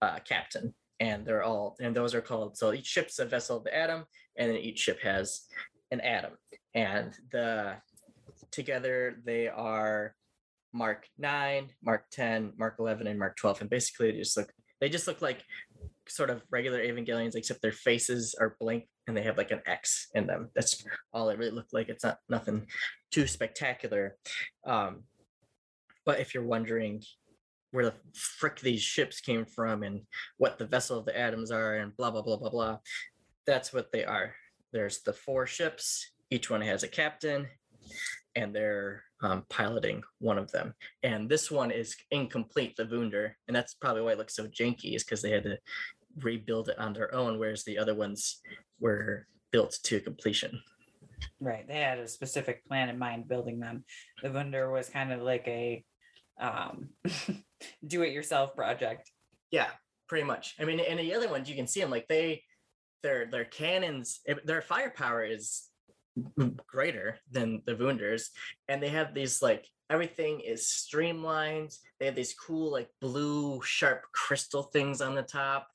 [0.00, 3.64] a captain, and they're all and those are called so each ship's a vessel of
[3.64, 4.04] the Adam,
[4.36, 5.46] and then each ship has
[5.90, 6.32] an Adam,
[6.74, 7.76] and the
[8.50, 10.14] together they are
[10.78, 13.62] Mark 9, Mark 10, Mark 11, and Mark 12.
[13.62, 15.42] And basically they just look they just look like
[16.08, 20.06] sort of regular Evangelions, except their faces are blank and they have like an X
[20.14, 20.50] in them.
[20.54, 21.88] That's all it really looked like.
[21.88, 22.66] It's not nothing
[23.10, 24.16] too spectacular.
[24.64, 25.02] Um,
[26.06, 27.02] but if you're wondering
[27.72, 30.02] where the frick these ships came from and
[30.38, 32.78] what the vessel of the Adams are and blah blah blah blah blah,
[33.46, 34.34] that's what they are.
[34.72, 36.08] There's the four ships.
[36.30, 37.48] Each one has a captain,
[38.38, 40.74] and they're um, piloting one of them.
[41.02, 44.94] And this one is incomplete, the Wunder, and that's probably why it looks so janky,
[44.94, 45.58] is because they had to
[46.22, 48.40] rebuild it on their own, whereas the other ones
[48.80, 50.60] were built to completion.
[51.40, 53.82] right they had a specific plan in mind building them
[54.22, 55.84] the wunder was kind of like a
[56.40, 56.90] um
[57.86, 59.10] do it yourself project
[59.50, 59.68] Yeah,
[60.08, 60.54] pretty much.
[60.58, 62.42] I mean, and the other ones you can see them like they,
[63.02, 65.68] their their cannons, their firepower is
[66.66, 68.28] greater than the Wunders,
[68.68, 71.76] and they have these like everything is streamlined.
[71.98, 75.68] They have these cool like blue sharp crystal things on the top,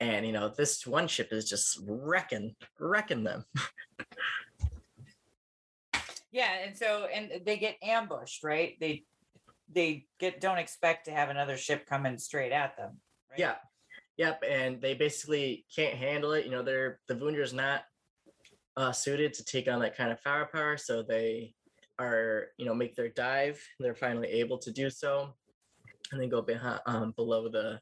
[0.00, 3.44] and you know this one ship is just wrecking wrecking them.
[6.32, 9.04] yeah and so and they get ambushed right they
[9.70, 12.96] they get don't expect to have another ship coming straight at them
[13.32, 13.38] right?
[13.38, 13.54] Yeah.
[14.18, 14.44] Yep.
[14.48, 16.44] And they basically can't handle it.
[16.44, 17.84] You know, they're the Wunder's not
[18.76, 20.76] uh, suited to take on that kind of firepower.
[20.76, 21.54] So they
[21.98, 23.60] are, you know, make their dive.
[23.78, 25.34] They're finally able to do so.
[26.10, 27.80] And they go behind um, below the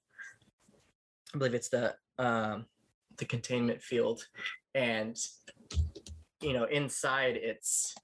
[1.34, 2.66] I believe it's the um
[3.18, 4.24] the containment field.
[4.74, 5.16] And
[6.40, 7.94] you know, inside it's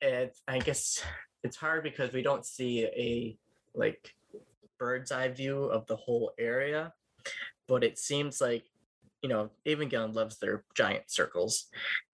[0.00, 1.04] it's I guess
[1.42, 3.38] it's hard because we don't see a
[3.74, 4.14] like
[4.78, 6.92] bird's eye view of the whole area.
[7.68, 8.64] but it seems like
[9.22, 11.66] you know Evangelion loves their giant circles,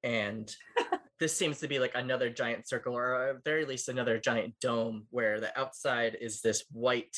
[0.03, 0.55] and
[1.21, 5.07] this seems to be like another giant circle, or at very least another giant dome,
[5.11, 7.17] where the outside is this white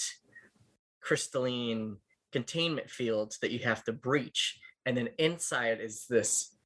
[1.01, 1.97] crystalline
[2.33, 6.57] containment field that you have to breach, and then inside is this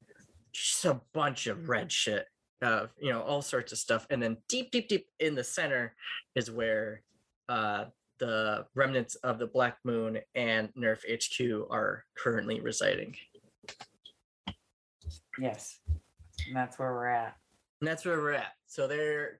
[0.51, 2.27] just a bunch of red shit
[2.61, 4.05] uh, you know, all sorts of stuff.
[4.09, 5.95] And then deep, deep, deep in the center
[6.35, 7.01] is where
[7.49, 7.85] uh,
[8.21, 13.15] the remnants of the Black Moon and NERV HQ are currently residing.
[15.39, 15.79] Yes.
[16.47, 17.35] And that's where we're at.
[17.81, 18.53] And that's where we're at.
[18.67, 19.39] So they're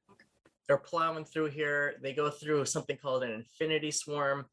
[0.68, 1.94] they're plowing through here.
[2.02, 4.46] They go through something called an infinity swarm.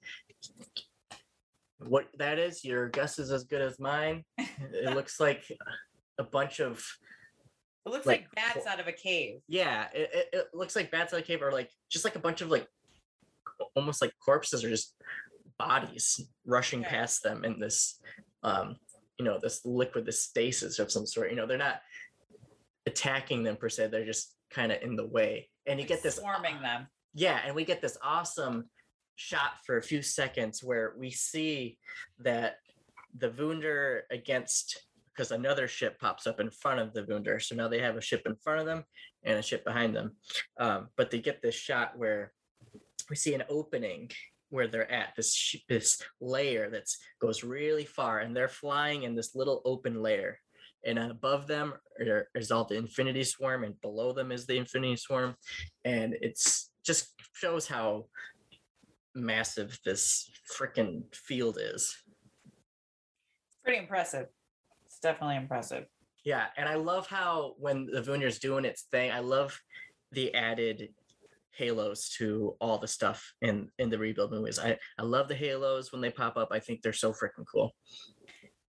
[1.78, 4.24] What that is, your guess is as good as mine.
[4.36, 5.44] It looks like
[6.18, 6.84] a bunch of
[7.86, 9.40] It looks Like, like, bats out of a cave.
[9.48, 12.16] yeah, it, it, it looks like bats out of a cave or like just like
[12.16, 12.66] a bunch of like
[13.76, 14.94] almost like corpses or just
[15.58, 16.90] bodies rushing Okay.
[16.90, 18.00] past them in this
[18.42, 18.76] um
[19.18, 21.80] you know this liquid this stasis of some sort you know they're not
[22.86, 26.02] attacking them per se they're just kind of in the way and you Like get
[26.02, 26.86] this swarming them.
[27.14, 28.64] yeah and we get this awesome
[29.16, 31.78] shot for a few seconds where we see
[32.20, 32.56] that
[33.16, 37.40] the Wunder against because another ship pops up in front of the Wunder.
[37.40, 38.84] So now they have a ship in front of them
[39.24, 40.12] and a ship behind them.
[40.60, 42.32] Um, but they get this shot where
[43.10, 44.10] we see an opening
[44.50, 46.84] where they're at this this layer that
[47.20, 50.38] goes really far and they're flying in this little open layer
[50.86, 51.74] and above them
[52.34, 55.34] is all the infinity swarm and below them is the infinity swarm
[55.84, 58.04] and it's just shows how
[59.14, 61.94] massive this freaking field is
[63.64, 64.28] Pretty impressive.
[64.86, 65.84] It's definitely impressive.
[66.24, 69.60] yeah and i love how when the Wunder's doing its thing i love
[70.12, 70.88] the added
[71.58, 75.92] halos to all the stuff in in the rebuild movies i i love the halos
[75.92, 77.74] when they pop up i think they're so freaking cool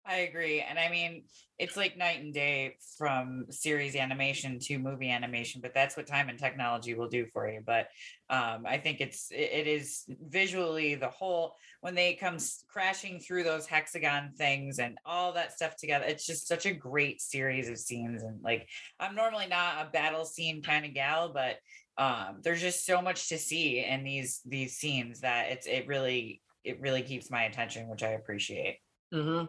[0.06, 0.60] I agree.
[0.60, 1.24] And I mean,
[1.58, 6.28] it's like night and day from series animation to movie animation, but that's what time
[6.28, 7.62] and technology will do for you.
[7.64, 7.88] But
[8.28, 12.36] um, I think it's it is visually the whole when they come
[12.68, 16.04] crashing through those hexagon things and all that stuff together.
[16.06, 18.24] It's just such a great series of scenes.
[18.24, 18.68] And like
[19.00, 21.56] I'm normally not a battle scene kind of gal, but
[21.96, 26.42] um, there's just so much to see in these these scenes that it's it really
[26.64, 28.78] it really keeps my attention, which I appreciate.
[29.12, 29.44] hmm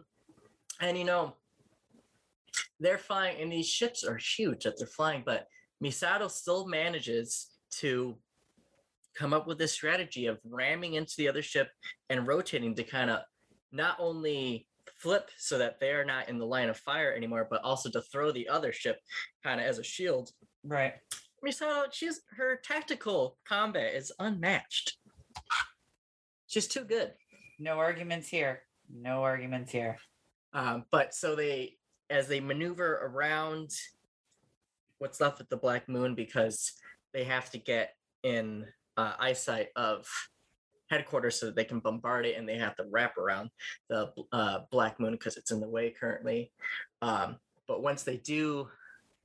[0.81, 1.33] And you know,
[2.79, 5.47] they're flying, and these ships are huge that they're flying, but
[5.83, 8.17] Misato still manages to
[9.15, 11.69] come up with this strategy of ramming into the other ship
[12.09, 13.19] and rotating to kind of
[13.71, 14.67] not only
[14.97, 18.01] flip so that they are not in the line of fire anymore, but also to
[18.01, 18.99] throw the other ship
[19.43, 20.31] kind of as a shield.
[20.63, 20.93] Right.
[21.45, 24.97] Misato, she's her tactical combat is unmatched.
[26.47, 27.13] She's too good.
[27.59, 28.63] No arguments here.
[28.89, 29.97] No arguments here.
[30.53, 31.77] Um, but so they,
[32.09, 33.71] as they maneuver around
[34.99, 36.73] what's left of the Black Moon, because
[37.13, 37.93] they have to get
[38.23, 38.65] in
[38.97, 40.07] uh, eyesight of
[40.89, 43.49] headquarters so that they can bombard it, and they have to wrap around
[43.89, 46.51] the uh, Black Moon because it's in the way currently.
[47.01, 47.37] Um,
[47.67, 48.69] but once they do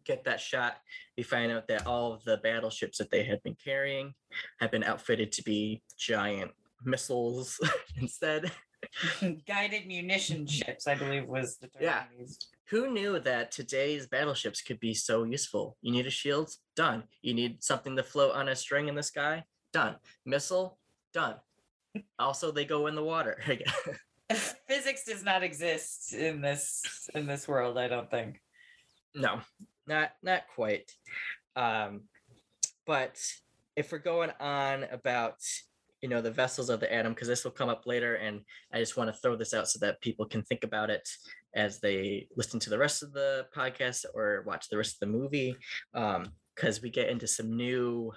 [0.04, 0.78] get that shot,
[1.16, 4.14] we find out that all of the battleships that they had been carrying
[4.60, 6.50] have been outfitted to be giant
[6.84, 7.58] missiles
[7.96, 8.50] instead.
[9.46, 12.04] Guided munition ships, I believe, was the term Yeah.
[12.18, 12.46] used.
[12.70, 15.76] Who knew that today's battleships could be so useful?
[15.82, 16.54] You need a shield?
[16.76, 17.02] Done.
[17.20, 19.44] You need something to float on a string in the sky?
[19.72, 19.96] Done.
[20.24, 20.78] Missile?
[21.12, 21.36] Done.
[22.20, 23.42] Also, they go in the water.
[24.68, 27.76] Physics does not exist in this in this world.
[27.76, 28.40] I don't think.
[29.16, 29.40] no,
[29.90, 30.90] not not quite.
[31.56, 32.02] Um,
[32.86, 33.20] but
[33.76, 35.36] if we're going on about
[36.00, 38.40] you know the vessels of the Adam, because this will come up later, and
[38.72, 41.06] I just want to throw this out so that people can think about it
[41.54, 45.18] as they listen to the rest of the podcast or watch the rest of the
[45.18, 45.56] movie.
[45.92, 48.12] Um, because we get into some new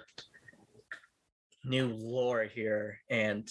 [1.64, 3.48] new lore here, and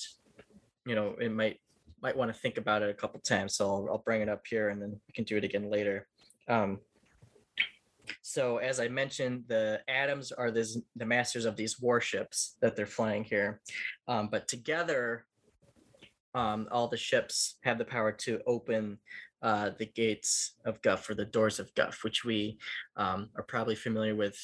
[0.85, 1.59] you know it might
[2.01, 3.55] might want to think about it a couple times.
[3.55, 6.07] So I'll, I'll bring it up here, and then we can do it again later.
[6.47, 6.79] Um,
[8.33, 12.87] so as I mentioned, the Adams are this, the masters of these warships that they're
[12.87, 13.61] flying here,
[14.07, 15.25] um, but together,
[16.33, 18.97] um, all the ships have the power to open
[19.43, 22.57] uh, the gates of Guf or the doors of Guf, which we
[22.97, 24.35] um, are probably familiar with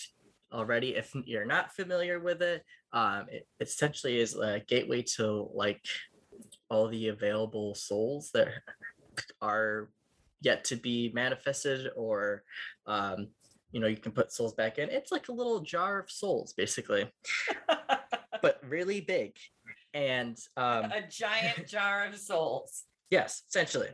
[0.53, 0.95] already.
[0.95, 2.63] If you're not familiar with it,
[2.93, 5.81] um, it essentially is a gateway to like
[6.69, 8.49] all the available souls that
[9.41, 9.89] are
[10.41, 12.43] yet to be manifested or
[12.85, 13.29] um,
[13.71, 16.53] you know you can put souls back in it's like a little jar of souls
[16.53, 17.09] basically
[18.41, 19.33] but really big
[19.93, 22.83] and um a giant jar of souls.
[23.09, 23.89] Yes, essentially.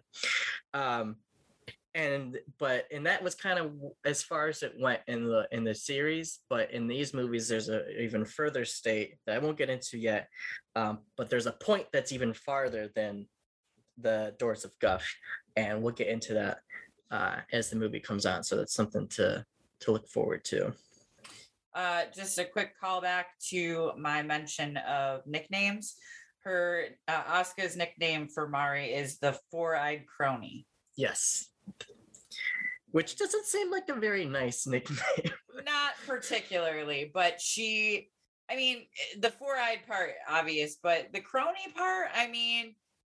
[0.73, 1.17] Um,
[1.93, 3.71] and but and that was kind of
[4.03, 7.69] as far as it went in the in the series but in these movies there's
[7.69, 10.28] a even further state that i won't get into yet
[10.76, 13.26] um, but there's a point that's even farther than
[13.97, 15.03] the doors of Guf
[15.55, 16.57] and we'll get into that
[17.11, 19.45] uh, as the movie comes on so that's something to
[19.82, 20.73] to look forward to.
[21.73, 25.95] Uh, just a quick callback to my mention of nicknames.
[26.43, 30.65] Her uh, Asuka's nickname for mari is the four-eyed crony.
[30.95, 31.49] Yes.
[32.91, 35.34] Which doesn't seem like a very nice nickname.
[35.65, 38.09] Not particularly, but she,
[38.49, 42.76] I mean, eh, the four eyed part, obvious, but the crony part, I mean,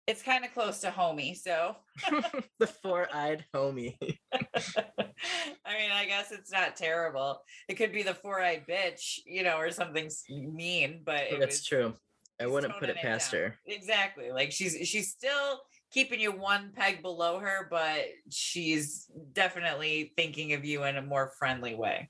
[0.09, 1.36] it's kind of close to homie.
[1.36, 1.76] So
[2.59, 3.96] the four eyed homie.
[4.32, 7.42] I mean, I guess it's not terrible.
[7.68, 11.66] It could be the four eyed bitch, you know, or something mean, but that's was,
[11.66, 11.94] true.
[12.40, 13.59] I wouldn't put it past it her.
[13.66, 14.32] Exactly.
[14.32, 15.61] Like she's she's still
[15.92, 21.32] keeping you one peg below her, but she's definitely thinking of you in a more
[21.38, 22.09] friendly way.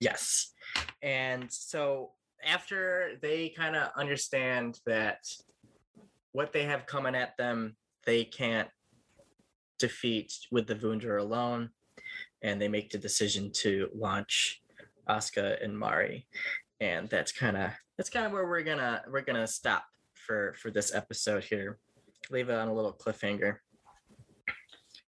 [0.00, 0.52] Yes.
[1.00, 2.10] And so
[2.44, 5.18] after they kind of understand that
[6.32, 8.68] what they have coming at them, they can't
[9.78, 11.70] defeat with the Wunder alone,
[12.42, 14.62] and they make the decision to launch
[15.08, 16.26] Asuka and Mari.
[16.80, 20.70] And that's kind of that's kind of where we're gonna we're gonna stop for for
[20.70, 21.78] this episode here
[22.30, 23.56] leave it on a little cliffhanger.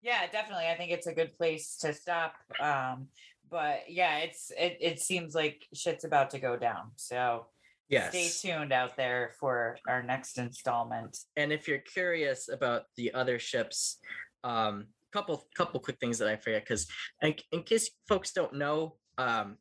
[0.02, 0.68] Yeah, definitely.
[0.68, 2.36] I think it's a good place to stop.
[2.60, 3.08] Um,
[3.50, 6.92] but yeah, it's it, it seems like shit's about to go down.
[6.96, 7.48] So
[7.90, 8.10] yes.
[8.10, 11.18] stay tuned out there for our next installment.
[11.36, 14.00] And if you're curious about the other ships,
[14.44, 16.88] um, couple couple quick things that I forget because
[17.24, 19.58] in, in case folks don't know, um,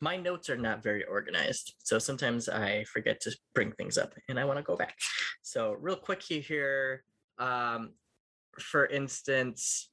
[0.00, 1.74] my notes are not very organized.
[1.78, 4.96] So sometimes I forget to bring things up and I want to go back.
[5.42, 7.04] So, real quick here,
[7.38, 7.92] um,
[8.58, 9.90] for instance,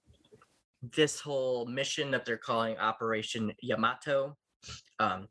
[0.82, 4.36] this whole mission that they're calling Operation Yamato.
[5.00, 5.28] Um,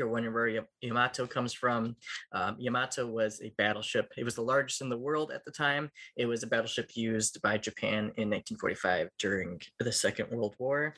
[0.00, 1.94] you're wondering where Yamato comes from,
[2.32, 4.12] um, Yamato was a battleship.
[4.16, 5.90] It was the largest in the world at the time.
[6.16, 10.94] It was a battleship used by Japan in 1945 during the Second World War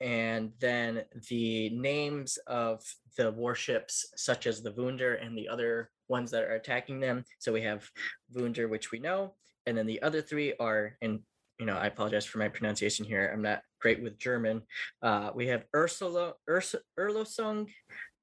[0.00, 2.82] and then the names of
[3.16, 7.24] the warships, such as the Wunder and the other ones that are attacking them.
[7.38, 7.88] So we have
[8.34, 11.20] Wunder, which we know, and then the other three are, and
[11.58, 13.30] you know, I apologize for my pronunciation here.
[13.32, 14.62] I'm not great with German.
[15.02, 17.66] Uh, we have Ursula, Urs, Erlosung,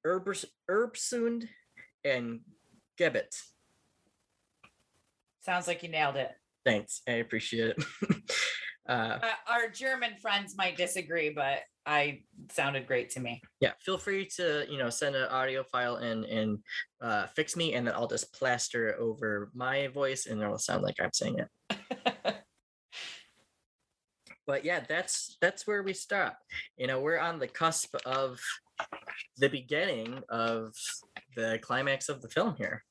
[0.05, 1.47] Erbers, Erbsund,
[2.03, 2.41] and
[2.99, 3.35] Gebet.
[5.41, 6.31] Sounds like you nailed it.
[6.65, 7.01] Thanks.
[7.07, 7.83] I appreciate it.
[8.87, 13.41] Uh, uh, our German friends might disagree, but I sounded great to me.
[13.61, 16.59] Yeah, feel free to you know send an audio file and and
[17.01, 20.95] uh, fix me, and then I'll just plaster over my voice, and it'll sound like
[20.99, 22.35] I'm saying it.
[24.45, 26.37] but yeah, that's that's where we stop.
[26.77, 28.39] You know, we're on the cusp of
[29.37, 30.73] the beginning of
[31.35, 32.83] the climax of the film here.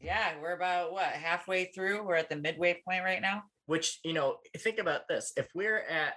[0.00, 2.06] Yeah, we're about what halfway through.
[2.06, 5.84] We're at the midway point right now which you know think about this if we're
[5.88, 6.14] at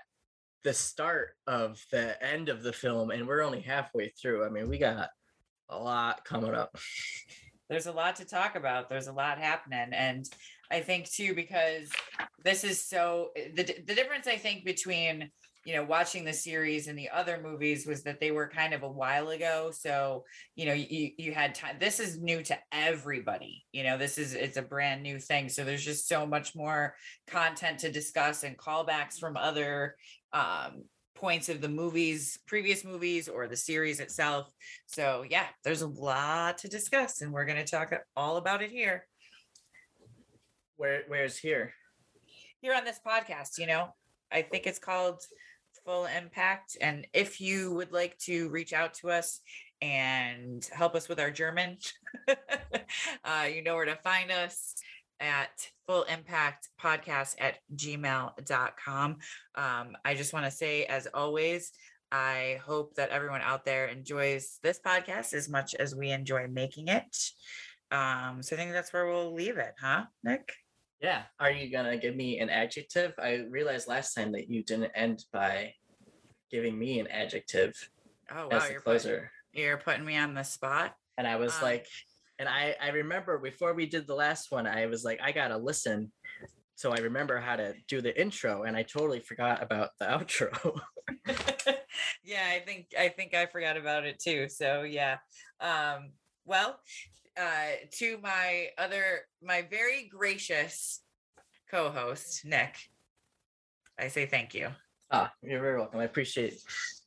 [0.63, 4.67] the start of the end of the film and we're only halfway through i mean
[4.67, 5.09] we got
[5.69, 6.75] a lot coming up
[7.69, 10.25] there's a lot to talk about there's a lot happening and
[10.71, 11.89] i think too because
[12.43, 15.29] this is so the, the difference i think between
[15.65, 18.83] you know watching the series and the other movies was that they were kind of
[18.83, 19.71] a while ago.
[19.73, 20.23] So
[20.55, 24.33] you know you you had time this is new to everybody you know this is
[24.33, 25.49] it's a brand new thing.
[25.49, 26.95] So there's just so much more
[27.27, 29.95] content to discuss and callbacks from other
[30.33, 30.83] um
[31.15, 34.51] points of the movies previous movies or the series itself.
[34.87, 38.71] So yeah there's a lot to discuss and we're going to talk all about it
[38.71, 39.05] here
[40.83, 41.73] where where's here
[42.61, 43.87] here on this podcast you know
[44.31, 45.21] I think it's called
[45.85, 46.77] full impact.
[46.81, 49.39] And if you would like to reach out to us
[49.81, 51.77] and help us with our German,
[53.23, 54.75] uh, you know where to find us
[55.19, 59.17] at full impact podcast at gmail.com.
[59.55, 61.71] Um, I just want to say, as always,
[62.11, 66.87] I hope that everyone out there enjoys this podcast as much as we enjoy making
[66.87, 67.15] it.
[67.91, 70.51] Um, so I think that's where we'll leave it, huh, Nick?
[71.03, 71.23] Yeah.
[71.37, 73.13] Are you gonna give me an adjective?
[73.21, 75.73] I realized last time that you didn't end by
[76.49, 77.73] giving me an adjective
[78.31, 79.31] oh, wow, you're closer.
[79.51, 80.95] Putting, you're putting me on the spot.
[81.17, 81.87] And I was um, like,
[82.39, 85.57] and I I remember before we did the last one, I was like, I gotta
[85.57, 86.09] listen.
[86.75, 90.79] So I remember how to do the intro, and I totally forgot about the outro.
[92.23, 94.47] yeah, I think I think I forgot about it too.
[94.47, 95.17] So yeah.
[95.59, 96.13] Um,
[96.45, 96.79] well,
[97.39, 101.01] uh, to my other, my very gracious
[101.69, 102.75] co-host Nick,
[103.99, 104.69] I say thank you.
[105.11, 105.99] Ah, you're very welcome.
[105.99, 106.59] I appreciate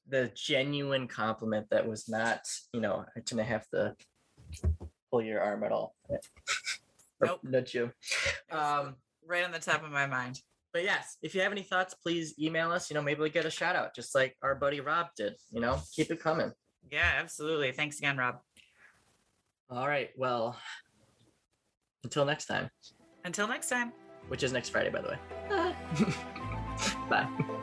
[0.09, 2.41] the genuine compliment that was not,
[2.73, 3.95] you know, I didn't have to
[5.11, 5.95] pull your arm at all.
[7.19, 7.41] Nope.
[7.45, 7.91] nudge you.
[8.51, 8.97] Um,
[9.27, 10.39] Right on the top of my mind.
[10.73, 12.91] but yes, if you have any thoughts, please email us.
[12.91, 15.35] You know, maybe we get a shout out, just like our buddy Rob did.
[15.51, 16.53] You know, keep it coming.
[16.93, 17.73] Yeah, absolutely.
[17.73, 18.37] Thanks again, Rob.
[19.71, 20.11] All right.
[20.17, 20.57] Well,
[22.05, 22.71] until next time,
[23.25, 23.93] Until next time.
[24.29, 25.19] which is next Friday, by the way.
[25.51, 27.07] Ah.
[27.11, 27.63] Bye.